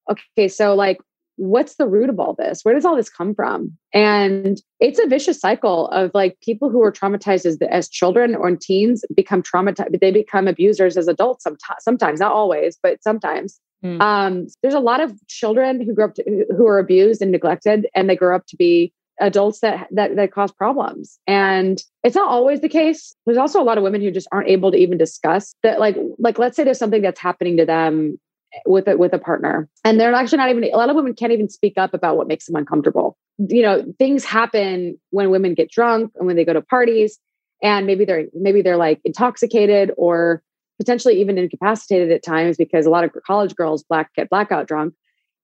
[0.09, 0.99] okay so like
[1.41, 2.61] what's the root of all this?
[2.61, 3.75] Where does all this come from?
[3.93, 8.55] And it's a vicious cycle of like people who are traumatized as, as children or
[8.55, 13.59] teens become traumatized, they become abusers as adults sometimes, sometimes not always, but sometimes.
[13.83, 13.99] Mm.
[13.99, 17.87] Um, there's a lot of children who grew up to, who are abused and neglected,
[17.95, 22.27] and they grow up to be adults that, that that cause problems and it's not
[22.27, 24.97] always the case there's also a lot of women who just aren't able to even
[24.97, 28.17] discuss that like like let's say there's something that's happening to them
[28.65, 29.67] with it with a partner.
[29.83, 32.27] And they're actually not even a lot of women can't even speak up about what
[32.27, 33.17] makes them uncomfortable.
[33.37, 37.19] You know things happen when women get drunk and when they go to parties
[37.63, 40.43] and maybe they're maybe they're like intoxicated or
[40.77, 44.93] potentially even incapacitated at times because a lot of college girls black get blackout drunk.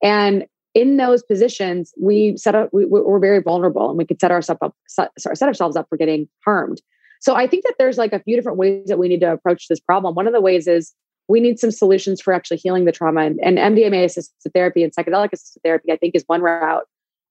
[0.03, 4.31] And in those positions we set up we, are very vulnerable and we could set
[4.31, 6.81] ourselves up set, set ourselves up for getting harmed.
[7.19, 9.67] So i think that there's like a few different ways that we need to approach
[9.69, 10.13] this problem.
[10.13, 10.93] One of the ways is
[11.27, 13.21] we need some solutions for actually healing the trauma.
[13.21, 16.85] And, and mdma assisted therapy and psychedelic assisted therapy i think is one route.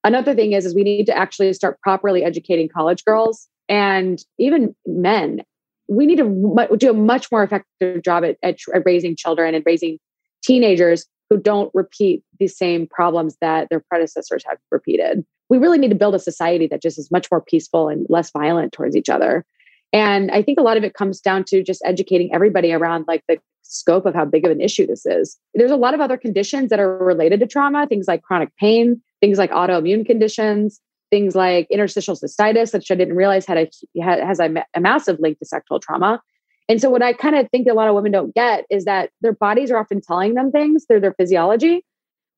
[0.05, 4.75] Another thing is is we need to actually start properly educating college girls and even
[4.87, 5.43] men.
[5.89, 9.65] We need to do a much more effective job at, at, at raising children and
[9.67, 9.99] raising
[10.43, 15.25] teenagers who don't repeat the same problems that their predecessors have repeated.
[15.49, 18.31] We really need to build a society that just is much more peaceful and less
[18.31, 19.45] violent towards each other.
[19.93, 23.23] And i think a lot of it comes down to just educating everybody around like
[23.29, 25.37] the scope of how big of an issue this is.
[25.55, 29.01] There's a lot of other conditions that are related to trauma, things like chronic pain,
[29.21, 34.41] things like autoimmune conditions, things like interstitial cystitis, which I didn't realize had a has
[34.41, 36.21] a, a massive link to sexual trauma.
[36.69, 39.11] And so what I kind of think a lot of women don't get is that
[39.21, 41.85] their bodies are often telling them things, they're their physiology,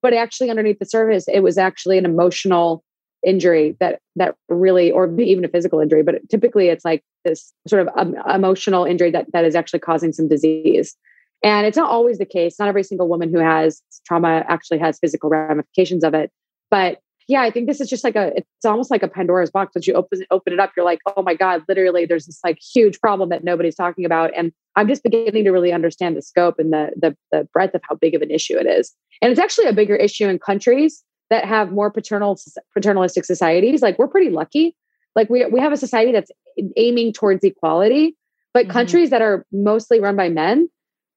[0.03, 2.85] but actually underneath the surface, it was actually an emotional
[3.27, 7.83] injury that that really or even a physical injury but typically it's like this sort
[7.83, 10.97] of um, emotional injury that that is actually causing some disease
[11.43, 12.59] and it's not always the case.
[12.59, 16.31] Not every single woman who has trauma actually has physical ramifications of it.
[16.71, 16.99] But
[17.29, 19.75] yeah, I think this is just like a, it's almost like a Pandora's box.
[19.75, 22.59] Once you open open it up, you're like, oh my God, literally there's this like
[22.59, 24.31] huge problem that nobody's talking about.
[24.35, 27.83] And I'm just beginning to really understand the scope and the, the, the breadth of
[27.89, 28.95] how big of an issue it is.
[29.21, 32.39] And it's actually a bigger issue in countries that have more paternal
[32.73, 33.83] paternalistic societies.
[33.83, 34.75] Like we're pretty lucky.
[35.15, 36.31] Like we, we have a society that's
[36.77, 38.17] aiming towards equality,
[38.55, 38.73] but mm-hmm.
[38.73, 40.71] countries that are mostly run by men,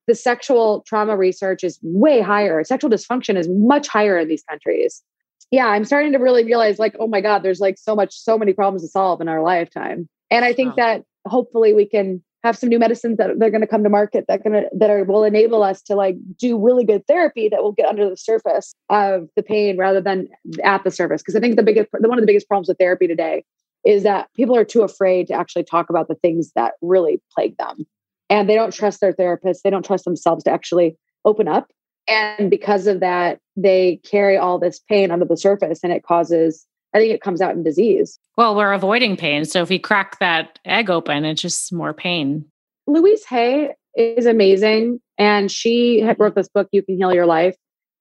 [0.08, 2.64] the sexual trauma research is way higher.
[2.64, 5.04] Sexual dysfunction is much higher in these countries
[5.52, 8.38] yeah, I'm starting to really realize like, oh my God, there's like so much, so
[8.38, 10.08] many problems to solve in our lifetime.
[10.32, 13.68] And I think that hopefully we can have some new medicines that they're going to
[13.68, 16.86] come to market that going to that are will enable us to like do really
[16.86, 20.28] good therapy that will get under the surface of the pain rather than
[20.64, 23.06] at the surface because i think the biggest one of the biggest problems with therapy
[23.06, 23.44] today
[23.86, 27.56] is that people are too afraid to actually talk about the things that really plague
[27.58, 27.86] them
[28.32, 31.70] and they don't trust their therapist they don't trust themselves to actually open up
[32.08, 36.65] and because of that, they carry all this pain under the surface and it causes,
[36.94, 38.20] I think it comes out in disease.
[38.38, 39.46] Well, we're avoiding pain.
[39.46, 42.46] So if we crack that egg open, it's just more pain.
[42.88, 45.00] Louise Hay is amazing.
[45.17, 47.56] And she wrote this book, You Can Heal Your Life.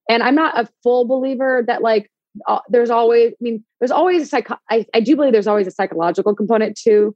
[0.08, 2.10] And I'm not a full believer that like
[2.48, 4.48] uh, there's always, I mean, there's always a psych.
[4.70, 7.14] I, I do believe there's always a psychological component to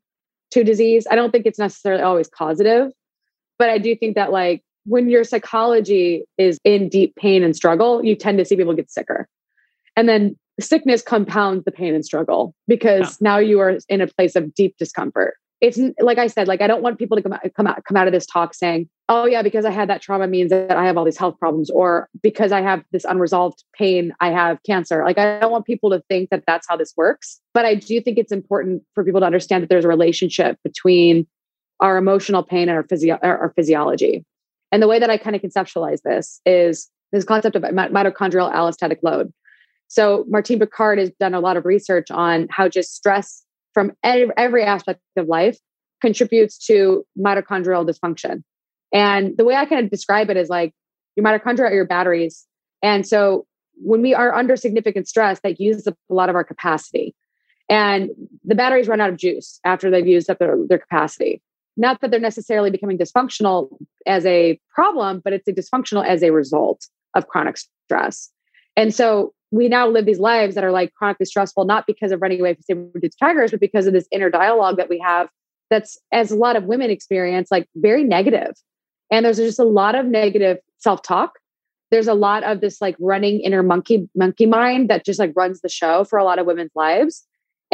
[0.50, 1.06] to disease.
[1.10, 2.92] I don't think it's necessarily always causative,
[3.58, 8.04] but I do think that like when your psychology is in deep pain and struggle,
[8.04, 9.28] you tend to see people get sicker.
[9.96, 13.30] And then sickness compounds the pain and struggle because yeah.
[13.32, 15.34] now you are in a place of deep discomfort.
[15.60, 17.96] It's like I said, like I don't want people to come out, come out come
[17.96, 20.84] out of this talk saying, "Oh yeah, because I had that trauma means that I
[20.84, 25.02] have all these health problems," or because I have this unresolved pain, I have cancer.
[25.04, 27.40] Like I don't want people to think that that's how this works.
[27.54, 31.26] But I do think it's important for people to understand that there's a relationship between
[31.80, 34.24] our emotional pain and our physio- our physiology.
[34.72, 38.98] And the way that I kind of conceptualize this is this concept of mitochondrial allostatic
[39.02, 39.32] load.
[39.88, 44.64] So Martin Picard has done a lot of research on how just stress from every
[44.64, 45.58] aspect of life
[46.00, 48.42] contributes to mitochondrial dysfunction.
[48.92, 50.72] And the way I kind of describe it is like
[51.16, 52.46] your mitochondria are your batteries.
[52.82, 56.44] And so when we are under significant stress, that uses up a lot of our
[56.44, 57.14] capacity.
[57.68, 58.10] And
[58.44, 61.42] the batteries run out of juice after they've used up their, their capacity
[61.76, 63.68] not that they're necessarily becoming dysfunctional
[64.06, 67.56] as a problem, but it's a dysfunctional as a result of chronic
[67.86, 68.30] stress.
[68.76, 72.20] And so we now live these lives that are like chronically stressful, not because of
[72.20, 75.28] running away from saber-toothed tigers, but because of this inner dialogue that we have
[75.70, 78.52] that's, as a lot of women experience, like very negative.
[79.10, 81.38] And there's just a lot of negative self-talk.
[81.90, 85.60] There's a lot of this like running inner monkey monkey mind that just like runs
[85.60, 87.24] the show for a lot of women's lives.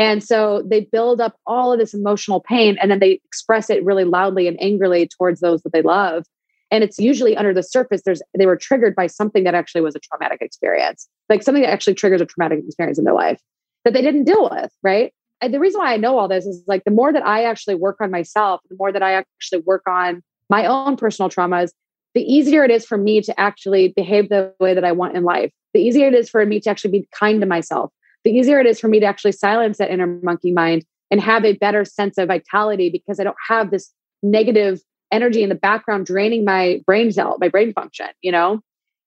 [0.01, 3.85] And so they build up all of this emotional pain and then they express it
[3.85, 6.25] really loudly and angrily towards those that they love.
[6.71, 9.95] And it's usually under the surface, there's they were triggered by something that actually was
[9.95, 13.43] a traumatic experience, like something that actually triggers a traumatic experience in their life
[13.85, 15.13] that they didn't deal with, right?
[15.43, 17.75] And the reason why I know all this is like the more that I actually
[17.75, 21.73] work on myself, the more that I actually work on my own personal traumas,
[22.15, 25.25] the easier it is for me to actually behave the way that I want in
[25.25, 25.53] life.
[25.75, 27.93] The easier it is for me to actually be kind to myself
[28.25, 31.45] the easier it is for me to actually silence that inner monkey mind and have
[31.45, 34.81] a better sense of vitality because I don't have this negative
[35.11, 38.61] energy in the background draining my brain cell, my brain function, you know?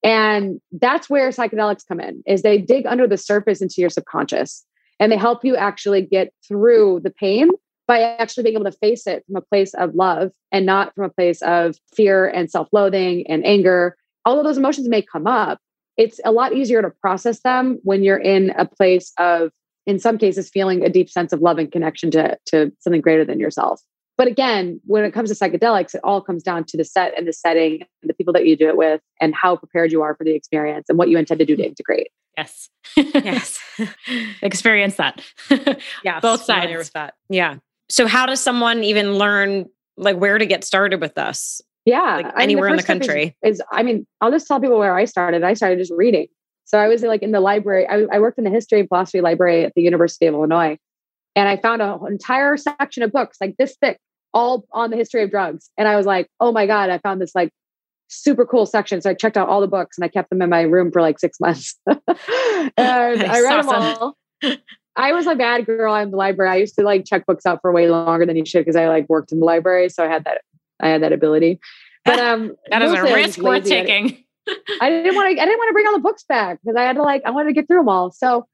[0.04, 4.65] And that's where psychedelics come in is they dig under the surface into your subconscious
[4.99, 7.49] and they help you actually get through the pain
[7.88, 11.06] by actually being able to face it from a place of love and not from
[11.06, 13.95] a place of fear and self-loathing and anger.
[14.26, 15.60] All of those emotions may come up,
[15.98, 19.52] it's a lot easier to process them when you're in a place of
[19.86, 23.26] in some cases feeling a deep sense of love and connection to, to something greater
[23.26, 23.82] than yourself.
[24.18, 27.28] But again when it comes to psychedelics it all comes down to the set and
[27.28, 30.16] the setting and the people that you do it with and how prepared you are
[30.16, 31.68] for the experience and what you intend to do to mm.
[31.68, 32.10] integrate.
[32.38, 32.70] Yes.
[32.96, 33.60] Yes.
[34.42, 35.22] Experience that.
[36.04, 36.76] Yeah both sides.
[36.76, 37.16] with that.
[37.30, 37.58] Yeah.
[37.90, 42.17] So how does someone even learn like where to get started with this yeah.
[42.17, 43.36] Like anywhere I mean, the in the country.
[43.43, 45.43] Is, is, I mean, I'll just tell people where I started.
[45.43, 46.28] I started just reading.
[46.65, 47.88] So I was like in the library.
[47.88, 50.78] I, I worked in the history and philosophy library at the University of Illinois.
[51.36, 54.00] And I found an entire section of books like this thick,
[54.34, 55.69] all on the history of drugs.
[55.78, 57.52] And I was like, oh my God, I found this like
[58.08, 59.02] super cool section.
[59.02, 61.02] So I checked out all the books and I kept them in my room for
[61.02, 61.78] like six months.
[61.88, 62.02] and
[62.78, 63.67] I read awesome.
[63.67, 64.17] them all.
[64.96, 66.52] I was a bad girl in the library.
[66.52, 68.88] I used to like check books out for way longer than you should because I
[68.88, 69.89] like worked in the library.
[69.89, 70.41] So I had that
[70.84, 71.60] I had that ability.
[72.06, 74.24] But um that is a risk worth taking.
[74.82, 76.84] I didn't want to I didn't want to bring all the books back because I
[76.84, 78.12] had to like I wanted to get through them all.
[78.12, 78.46] So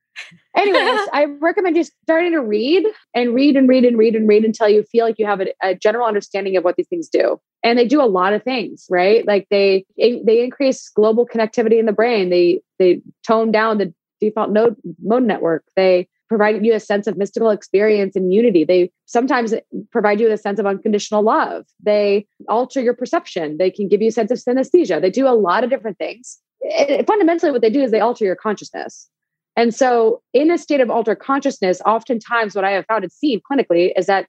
[0.56, 4.46] anyways, I recommend just starting to read and read and read and read and read
[4.46, 7.40] until you feel like you have a, a, general understanding of what these things do.
[7.64, 9.26] And they do a lot of things, right?
[9.26, 12.30] Like they they increase global connectivity in the brain.
[12.30, 15.64] They they tone down the default node mode network.
[15.76, 18.64] They provide you a sense of mystical experience and unity.
[18.64, 19.54] They sometimes
[19.92, 21.66] provide you with a sense of unconditional love.
[21.84, 23.58] They alter your perception.
[23.58, 25.02] They can give you a sense of synesthesia.
[25.02, 26.38] They do a lot of different things.
[26.62, 29.10] It, fundamentally, what they do is they alter your consciousness.
[29.58, 33.42] And so, in a state of altered consciousness, oftentimes what I have found and seen
[33.52, 34.28] clinically is that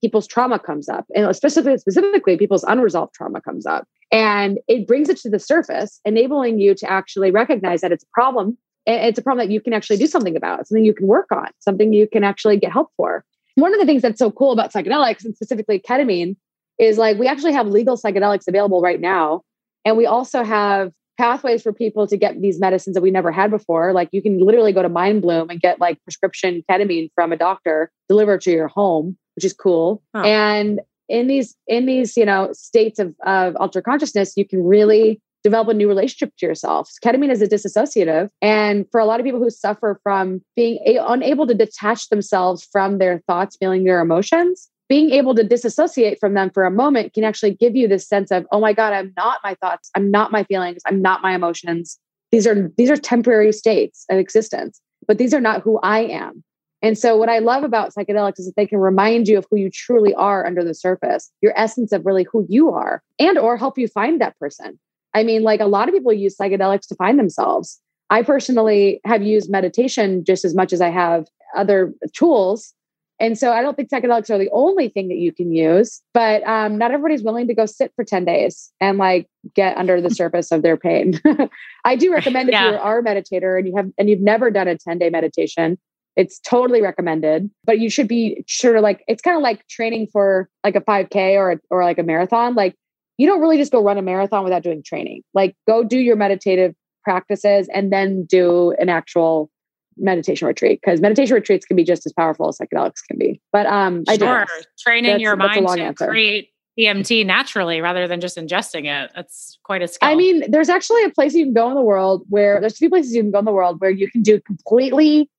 [0.00, 5.08] people's trauma comes up, and specifically, specifically people's unresolved trauma comes up, and it brings
[5.08, 9.22] it to the surface, enabling you to actually recognize that it's a problem it's a
[9.22, 12.06] problem that you can actually do something about, something you can work on, something you
[12.06, 13.24] can actually get help for.
[13.56, 16.36] One of the things that's so cool about psychedelics and specifically ketamine
[16.78, 19.42] is like we actually have legal psychedelics available right now.
[19.84, 23.50] And we also have pathways for people to get these medicines that we never had
[23.50, 23.92] before.
[23.92, 27.90] Like you can literally go to Mindbloom and get like prescription ketamine from a doctor
[28.08, 30.02] delivered to your home, which is cool.
[30.14, 30.24] Huh.
[30.24, 35.20] And in these in these you know states of of ultra consciousness, you can really
[35.46, 36.90] develop a new relationship to yourself.
[37.04, 38.28] Ketamine is a disassociative.
[38.42, 42.66] And for a lot of people who suffer from being a- unable to detach themselves
[42.72, 47.12] from their thoughts, feeling their emotions, being able to disassociate from them for a moment
[47.14, 49.88] can actually give you this sense of, oh my God, I'm not my thoughts.
[49.94, 50.82] I'm not my feelings.
[50.84, 51.98] I'm not my emotions.
[52.32, 56.42] These are these are temporary states of existence, but these are not who I am.
[56.82, 59.56] And so what I love about psychedelics is that they can remind you of who
[59.56, 63.56] you truly are under the surface, your essence of really who you are, and or
[63.56, 64.78] help you find that person.
[65.16, 67.80] I mean, like a lot of people use psychedelics to find themselves.
[68.10, 71.26] I personally have used meditation just as much as I have
[71.56, 72.74] other tools.
[73.18, 76.46] And so I don't think psychedelics are the only thing that you can use, but
[76.46, 80.10] um, not everybody's willing to go sit for 10 days and like get under the
[80.14, 81.18] surface of their pain.
[81.86, 82.72] I do recommend if yeah.
[82.72, 85.78] you are a meditator and you have and you've never done a 10 day meditation,
[86.14, 90.50] it's totally recommended, but you should be sure like it's kind of like training for
[90.62, 92.54] like a 5K or or like a marathon.
[92.54, 92.74] Like
[93.18, 95.22] you don't really just go run a marathon without doing training.
[95.34, 96.74] Like go do your meditative
[97.04, 99.50] practices and then do an actual
[99.96, 103.40] meditation retreat because meditation retreats can be just as powerful as psychedelics can be.
[103.52, 104.46] But um, sure, I
[104.78, 106.08] training that's, your mind to answer.
[106.08, 109.10] create DMT naturally rather than just ingesting it.
[109.14, 110.08] That's quite a skill.
[110.08, 112.76] I mean, there's actually a place you can go in the world where there's a
[112.76, 115.30] few places you can go in the world where you can do completely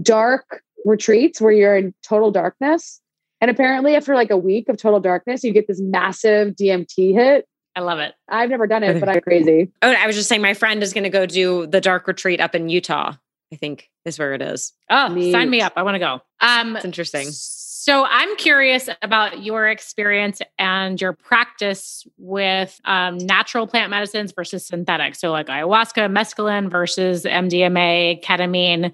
[0.00, 3.00] dark retreats where you're in total darkness
[3.40, 7.46] and apparently, after like a week of total darkness, you get this massive DMT hit.
[7.76, 8.14] I love it.
[8.28, 9.70] I've never done it, but I'm crazy.
[9.82, 12.40] Oh, I was just saying, my friend is going to go do the dark retreat
[12.40, 13.14] up in Utah.
[13.52, 14.72] I think is where it is.
[14.90, 15.32] Oh, Neat.
[15.32, 15.74] sign me up!
[15.76, 16.20] I want to go.
[16.40, 17.28] Um, it's interesting.
[17.30, 24.66] So I'm curious about your experience and your practice with um, natural plant medicines versus
[24.66, 25.14] synthetic.
[25.14, 28.92] So like ayahuasca, mescaline versus MDMA, ketamine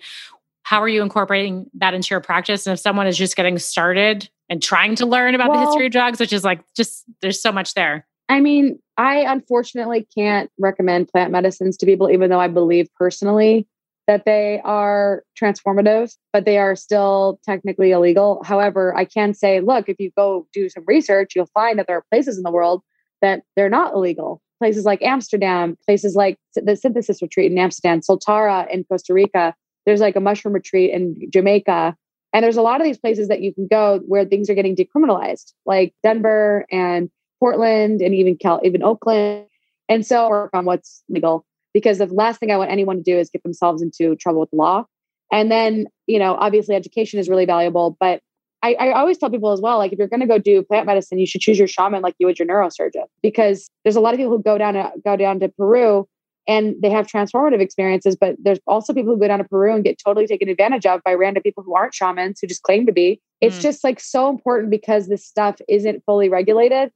[0.64, 2.66] how are you incorporating that into your practice?
[2.66, 5.87] And if someone is just getting started and trying to learn about well, the history
[5.87, 8.07] of drugs, which is like just there's so much there.
[8.29, 13.68] I mean, I unfortunately can't recommend plant medicines to people, even though I believe personally
[14.07, 18.42] that they are transformative, but they are still technically illegal.
[18.44, 21.96] However, I can say, look, if you go do some research, you'll find that there
[21.96, 22.83] are places in the world
[23.22, 24.40] that they're not illegal.
[24.61, 29.55] Places like Amsterdam, places like the Synthesis Retreat in Amsterdam, Soltara in Costa Rica,
[29.87, 31.97] there's like a mushroom retreat in Jamaica.
[32.33, 34.75] And there's a lot of these places that you can go where things are getting
[34.75, 39.47] decriminalized, like Denver and Portland and even Cal, even Oakland.
[39.88, 43.18] And so work on what's legal because the last thing I want anyone to do
[43.18, 44.85] is get themselves into trouble with the law.
[45.31, 48.20] And then, you know, obviously education is really valuable, but
[48.62, 50.87] I, I always tell people as well, like if you're going to go do plant
[50.87, 54.14] medicine, you should choose your shaman like you would your neurosurgeon, because there's a lot
[54.14, 56.09] of people who go down to go down to Peru
[56.46, 58.16] and they have transformative experiences.
[58.16, 61.02] But there's also people who go down to Peru and get totally taken advantage of
[61.04, 63.20] by random people who aren't shamans who just claim to be.
[63.40, 63.62] It's mm.
[63.62, 66.90] just like so important because this stuff isn't fully regulated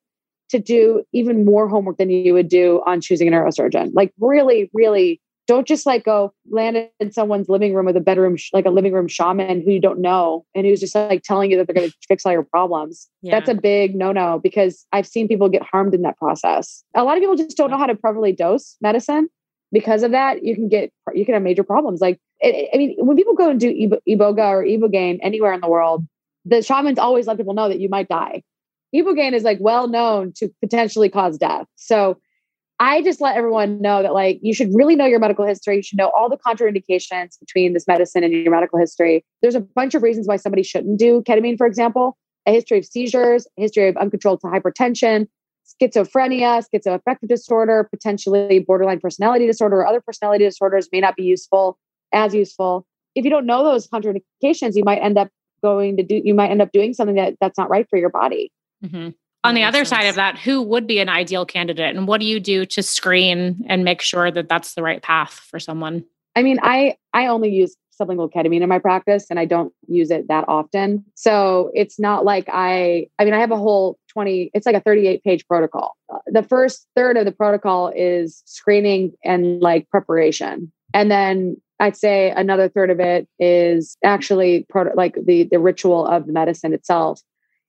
[0.51, 3.91] to do even more homework than you would do on choosing a neurosurgeon.
[3.95, 8.37] Like really, really don't just like go land in someone's living room with a bedroom,
[8.53, 11.57] like a living room shaman who you don't know and who's just like telling you
[11.57, 13.09] that they're going to fix all your problems.
[13.23, 13.33] Yeah.
[13.33, 16.85] That's a big no no because I've seen people get harmed in that process.
[16.95, 19.29] A lot of people just don't know how to properly dose medicine
[19.73, 22.01] because of that, you can get you can have major problems.
[22.01, 23.73] Like it, I mean, when people go and do
[24.09, 26.07] iboga or ibogaine anywhere in the world,
[26.45, 28.43] the shamans always let people know that you might die.
[28.95, 31.67] Ibogaine is like well known to potentially cause death.
[31.77, 32.19] So
[32.81, 35.77] I just let everyone know that like you should really know your medical history.
[35.77, 39.25] You should know all the contraindications between this medicine and your medical history.
[39.43, 42.17] There's a bunch of reasons why somebody shouldn't do ketamine, for example.
[42.47, 45.27] A history of seizures, a history of uncontrolled hypertension,
[45.69, 51.79] schizophrenia, schizoaffective disorder, potentially borderline personality disorder, or other personality disorders may not be useful
[52.13, 52.87] as useful.
[53.15, 55.29] If you don't know those contraindications, you might end up
[55.63, 58.11] going to do, you might end up doing something that that's not right for your
[58.11, 58.53] body.
[58.85, 59.11] Mm-hmm.
[59.45, 59.91] On the other sense.
[59.91, 62.83] side of that, who would be an ideal candidate, and what do you do to
[62.83, 66.05] screen and make sure that that's the right path for someone?
[66.35, 70.11] I mean, I I only use sublingual ketamine in my practice and I don't use
[70.11, 71.05] it that often.
[71.15, 74.81] So it's not like I I mean, I have a whole 20 it's like a
[74.81, 75.97] 38 page protocol.
[76.13, 80.73] Uh, the first third of the protocol is screening and like preparation.
[80.93, 86.05] And then I'd say another third of it is actually pro- like the the ritual
[86.05, 87.21] of the medicine itself.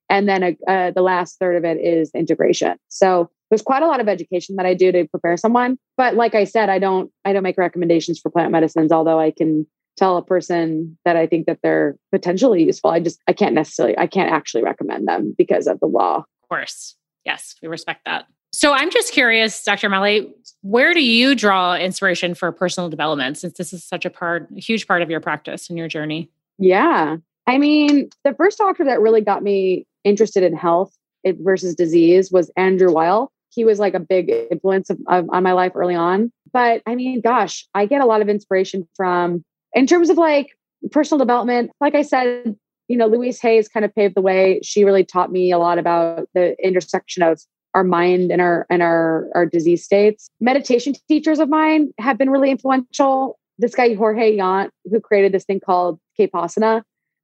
[0.09, 2.77] And then uh, uh, the last third of it is integration.
[2.87, 5.77] So there's quite a lot of education that I do to prepare someone.
[5.97, 9.29] But like I said, I don't I don't make recommendations for plant medicines, although I
[9.29, 9.67] can
[9.99, 12.89] tell a person that I think that they're potentially useful.
[12.89, 16.23] I just I can't necessarily I can't actually recommend them because of the law.
[16.49, 16.95] Of course.
[17.25, 18.25] Yes, we respect that.
[18.51, 19.89] So I'm just curious, Dr.
[19.89, 24.49] Molly, where do you draw inspiration for personal development since this is such a part,
[24.55, 26.31] a huge part of your practice and your journey?
[26.57, 27.17] Yeah.
[27.45, 30.91] I mean, the first doctor that really got me interested in health
[31.25, 33.31] versus disease was Andrew Weil.
[33.51, 36.31] He was like a big influence of, of, on my life early on.
[36.51, 39.43] But I mean, gosh, I get a lot of inspiration from,
[39.73, 40.57] in terms of like
[40.91, 42.55] personal development, like I said,
[42.89, 44.59] you know, Louise Hay kind of paved the way.
[44.63, 47.39] She really taught me a lot about the intersection of
[47.75, 50.29] our mind and our and our our disease states.
[50.41, 53.39] Meditation teachers of mine have been really influential.
[53.59, 56.81] This guy Jorge Yant, who created this thing called Vipassana,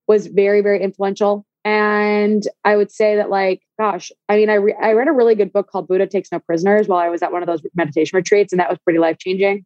[0.08, 1.46] was very very influential.
[1.66, 5.34] And I would say that, like, gosh, I mean, I re- I read a really
[5.34, 8.16] good book called Buddha Takes No Prisoners while I was at one of those meditation
[8.16, 9.66] retreats, and that was pretty life changing.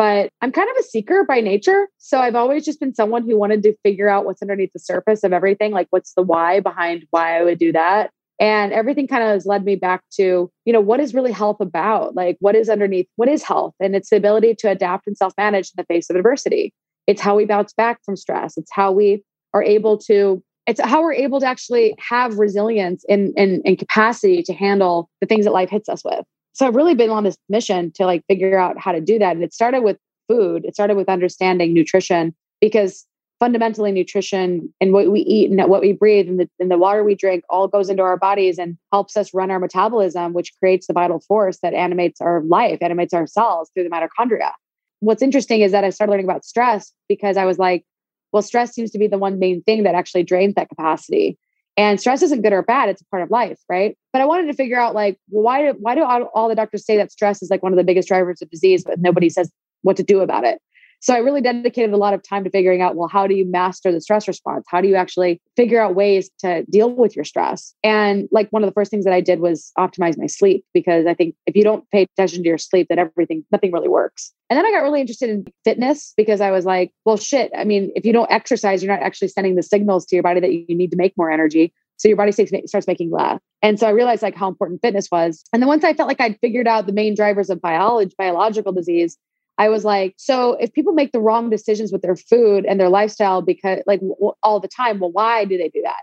[0.00, 1.86] But I'm kind of a seeker by nature.
[1.98, 5.22] So I've always just been someone who wanted to figure out what's underneath the surface
[5.24, 5.72] of everything.
[5.72, 8.10] Like, what's the why behind why I would do that?
[8.40, 11.60] and everything kind of has led me back to you know what is really health
[11.60, 15.18] about like what is underneath what is health and it's the ability to adapt and
[15.18, 16.72] self-manage in the face of adversity
[17.06, 19.22] it's how we bounce back from stress it's how we
[19.52, 24.42] are able to it's how we're able to actually have resilience and, and, and capacity
[24.42, 27.36] to handle the things that life hits us with so i've really been on this
[27.48, 29.96] mission to like figure out how to do that and it started with
[30.28, 33.06] food it started with understanding nutrition because
[33.40, 37.02] fundamentally nutrition and what we eat and what we breathe and the, and the water
[37.02, 40.86] we drink all goes into our bodies and helps us run our metabolism, which creates
[40.86, 44.52] the vital force that animates our life, animates our cells through the mitochondria.
[45.00, 47.84] What's interesting is that I started learning about stress because I was like,
[48.30, 51.38] well, stress seems to be the one main thing that actually drains that capacity.
[51.76, 53.96] And stress isn't good or bad; it's a part of life, right?
[54.12, 56.96] But I wanted to figure out, like, why do why do all, the doctors say
[56.96, 59.50] that stress is like one of the biggest drivers of disease, but nobody says
[59.82, 60.60] what to do about it?
[61.00, 63.50] So I really dedicated a lot of time to figuring out, well, how do you
[63.50, 64.66] master the stress response?
[64.68, 67.74] How do you actually figure out ways to deal with your stress?
[67.82, 71.06] And like one of the first things that I did was optimize my sleep because
[71.06, 74.32] I think if you don't pay attention to your sleep, then everything, nothing really works.
[74.50, 77.50] And then I got really interested in fitness because I was like, well, shit.
[77.56, 80.40] I mean, if you don't exercise, you're not actually sending the signals to your body
[80.40, 81.72] that you need to make more energy.
[81.96, 83.38] So your body starts making less.
[83.62, 85.44] And so I realized like how important fitness was.
[85.52, 88.72] And then once I felt like I'd figured out the main drivers of biology, biological
[88.72, 89.18] disease,
[89.60, 92.88] I was like, so if people make the wrong decisions with their food and their
[92.88, 96.00] lifestyle because like w- all the time, well, why do they do that?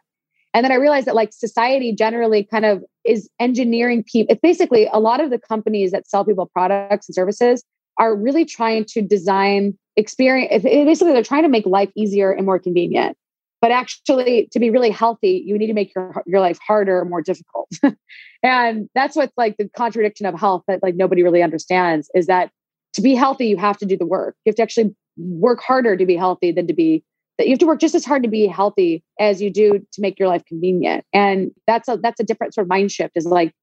[0.53, 4.31] And then I realized that like society generally kind of is engineering people.
[4.31, 7.63] It's basically a lot of the companies that sell people products and services
[7.97, 10.63] are really trying to design experience.
[10.63, 13.17] Basically, they're trying to make life easier and more convenient.
[13.59, 17.23] But actually, to be really healthy, you need to make your your life harder, more
[17.23, 17.69] difficult.
[18.43, 22.51] and that's what's like the contradiction of health that like nobody really understands is that
[22.93, 24.35] to be healthy, you have to do the work.
[24.45, 27.03] You have to actually work harder to be healthy than to be
[27.37, 30.01] that you have to work just as hard to be healthy as you do to
[30.01, 31.05] make your life convenient.
[31.13, 33.53] And that's a that's a different sort of mind shift is like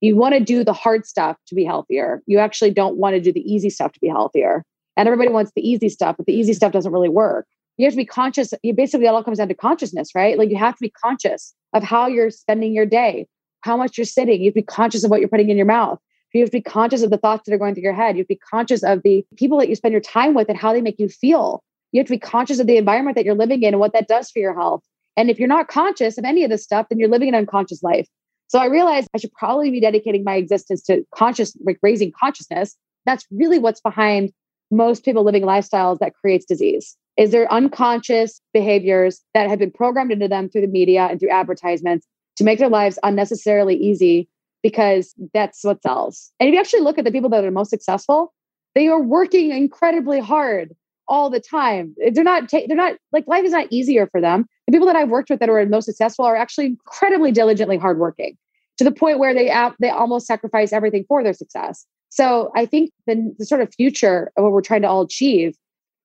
[0.00, 2.22] you want to do the hard stuff to be healthier.
[2.26, 4.64] You actually don't want to do the easy stuff to be healthier.
[4.96, 7.46] And everybody wants the easy stuff, but the easy stuff doesn't really work.
[7.76, 8.54] You have to be conscious.
[8.62, 10.38] You basically it all comes down to consciousness, right?
[10.38, 13.26] Like you have to be conscious of how you're spending your day,
[13.62, 14.40] how much you're sitting.
[14.40, 15.98] You have to be conscious of what you're putting in your mouth.
[16.34, 18.16] You have to be conscious of the thoughts that are going through your head.
[18.16, 20.58] You have to be conscious of the people that you spend your time with and
[20.58, 21.62] how they make you feel.
[21.92, 24.08] You have to be conscious of the environment that you're living in and what that
[24.08, 24.82] does for your health.
[25.16, 27.84] And if you're not conscious of any of this stuff, then you're living an unconscious
[27.84, 28.08] life.
[28.48, 32.76] So I realized I should probably be dedicating my existence to conscious, like raising consciousness.
[33.06, 34.32] That's really what's behind
[34.72, 36.96] most people living lifestyles that creates disease.
[37.16, 41.30] Is there unconscious behaviors that have been programmed into them through the media and through
[41.30, 44.28] advertisements to make their lives unnecessarily easy
[44.64, 46.32] because that's what sells.
[46.40, 48.32] And if you actually look at the people that are most successful,
[48.74, 50.74] they are working incredibly hard
[51.06, 51.94] all the time.
[52.12, 54.46] They're not, ta- they're not like life is not easier for them.
[54.66, 58.38] The people that I've worked with that are most successful are actually incredibly diligently hardworking
[58.78, 61.84] to the point where they they almost sacrifice everything for their success.
[62.08, 65.56] So I think the, the sort of future of what we're trying to all achieve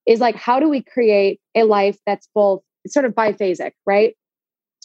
[0.05, 4.15] is like, how do we create a life that's both sort of biphasic, right?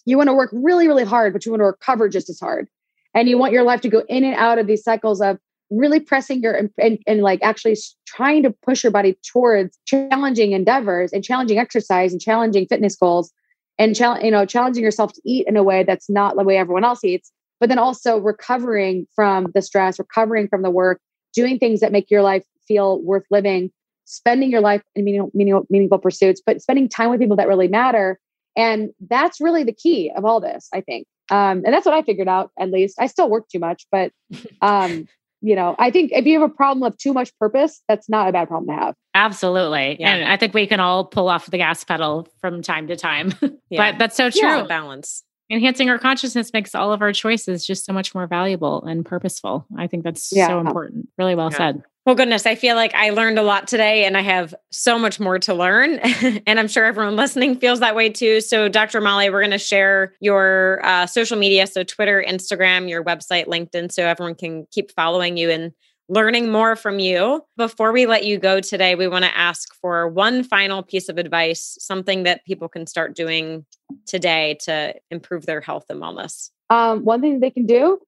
[0.05, 2.69] You want to work really, really hard, but you want to recover just as hard
[3.15, 5.39] and you want your life to go in and out of these cycles of
[5.71, 11.13] really pressing your and, and, like actually trying to push your body towards challenging endeavors
[11.13, 13.33] and challenging exercise and challenging fitness goals
[13.79, 16.57] and challenge you know challenging yourself to eat in a way that's not the way
[16.57, 21.01] everyone else eats but then also recovering from the stress recovering from the work
[21.33, 23.71] doing things that make your life feel worth living
[24.07, 27.69] spending your life in meaningful, meaningful, meaningful pursuits but spending time with people that really
[27.69, 28.21] matter.
[28.55, 32.03] And that's really the key of all this i think um, and that's what i
[32.03, 34.13] figured out at least i still work too much but
[34.63, 35.07] um,
[35.45, 38.29] you know, I think if you have a problem of too much purpose, that's not
[38.29, 38.95] a bad problem to have.
[39.13, 39.99] Absolutely.
[40.01, 40.15] Yeah.
[40.15, 43.35] And I think we can all pull off the gas pedal from time to time.
[43.71, 43.93] Yeah.
[43.93, 44.41] but that's so true.
[44.41, 44.63] Yeah.
[44.65, 45.25] Balance.
[45.51, 49.67] Enhancing our consciousness makes all of our choices just so much more valuable and purposeful.
[49.77, 50.47] I think that's yeah.
[50.47, 51.09] so important.
[51.19, 51.83] Really well said.
[52.07, 55.19] Well, goodness, I feel like I learned a lot today and I have so much
[55.19, 55.99] more to learn.
[56.47, 58.43] and I'm sure everyone listening feels that way too.
[58.43, 59.01] So, Dr.
[59.01, 61.67] Molly, we're going to share your uh, social media.
[61.67, 65.73] So, Twitter, Instagram, your website, LinkedIn, so everyone can keep following you and
[66.11, 67.43] learning more from you.
[67.57, 71.17] Before we let you go today, we want to ask for one final piece of
[71.17, 73.65] advice, something that people can start doing
[74.07, 76.51] today to improve their health and wellness.
[76.69, 77.99] Um, one thing they can do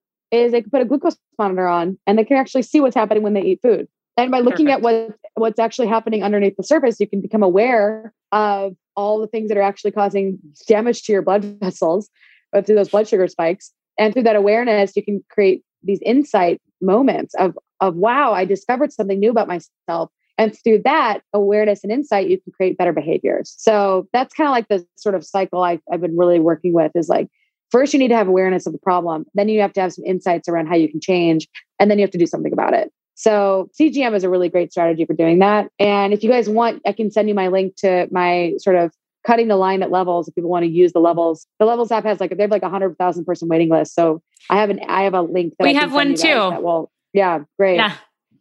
[0.42, 3.22] is they can put a glucose monitor on and they can actually see what's happening
[3.22, 3.88] when they eat food.
[4.16, 4.78] And by looking Perfect.
[4.78, 9.26] at what what's actually happening underneath the surface, you can become aware of all the
[9.26, 12.08] things that are actually causing damage to your blood vessels
[12.54, 13.72] uh, through those blood sugar spikes.
[13.98, 18.92] And through that awareness, you can create these insight moments of of wow, I discovered
[18.92, 20.10] something new about myself.
[20.38, 23.54] And through that awareness and insight, you can create better behaviors.
[23.58, 26.92] So that's kind of like the sort of cycle I've, I've been really working with
[26.94, 27.28] is like
[27.70, 29.26] first you need to have awareness of the problem.
[29.34, 31.48] Then you have to have some insights around how you can change
[31.78, 32.92] and then you have to do something about it.
[33.14, 35.70] So cgm is a really great strategy for doing that.
[35.78, 38.92] And if you guys want i can send you my link to my sort of
[39.26, 41.46] cutting the line at levels if people want to use the levels.
[41.58, 43.94] The levels app has like they have like a hundred thousand person waiting list.
[43.94, 46.34] So i have an i have a link that we have one too.
[46.60, 47.76] well yeah great.
[47.76, 47.94] Yeah.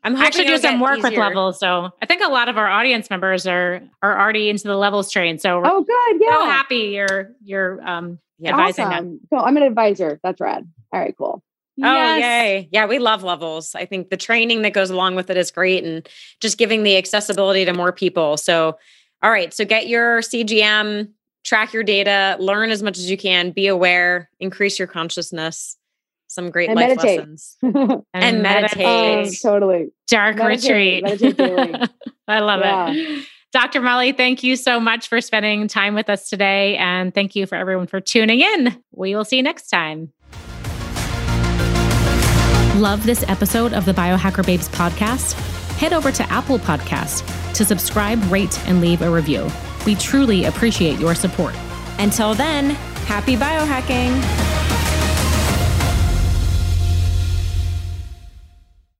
[0.06, 1.10] I'm actually do some work easier.
[1.10, 4.68] with levels, so I think a lot of our audience members are are already into
[4.68, 5.40] the levels train.
[5.40, 9.06] So oh, good, yeah, so happy you're you're um yeah, advising awesome.
[9.06, 9.20] them.
[9.32, 9.40] Cool.
[9.40, 10.20] I'm an advisor.
[10.24, 10.68] That's rad.
[10.92, 11.44] All right, cool.
[11.84, 12.70] Oh, yay.
[12.72, 13.76] Yeah, we love levels.
[13.76, 16.08] I think the training that goes along with it is great and
[16.40, 18.38] just giving the accessibility to more people.
[18.38, 18.78] So,
[19.22, 21.10] all right, so get your CGM,
[21.44, 25.76] track your data, learn as much as you can, be aware, increase your consciousness.
[26.28, 27.20] Some great and life meditate.
[27.20, 27.58] lessons.
[27.62, 28.86] and, and meditate.
[28.86, 29.92] Oh, totally.
[30.08, 31.38] Dark meditate, retreat.
[31.38, 31.90] Meditate
[32.28, 32.92] I love yeah.
[32.92, 33.26] it.
[33.56, 33.80] Dr.
[33.80, 36.76] Molly, thank you so much for spending time with us today.
[36.76, 38.76] And thank you for everyone for tuning in.
[38.92, 40.12] We will see you next time.
[42.82, 45.36] Love this episode of the Biohacker Babes podcast?
[45.78, 49.50] Head over to Apple Podcast to subscribe, rate, and leave a review.
[49.86, 51.56] We truly appreciate your support.
[51.98, 52.72] Until then,
[53.06, 55.05] happy biohacking.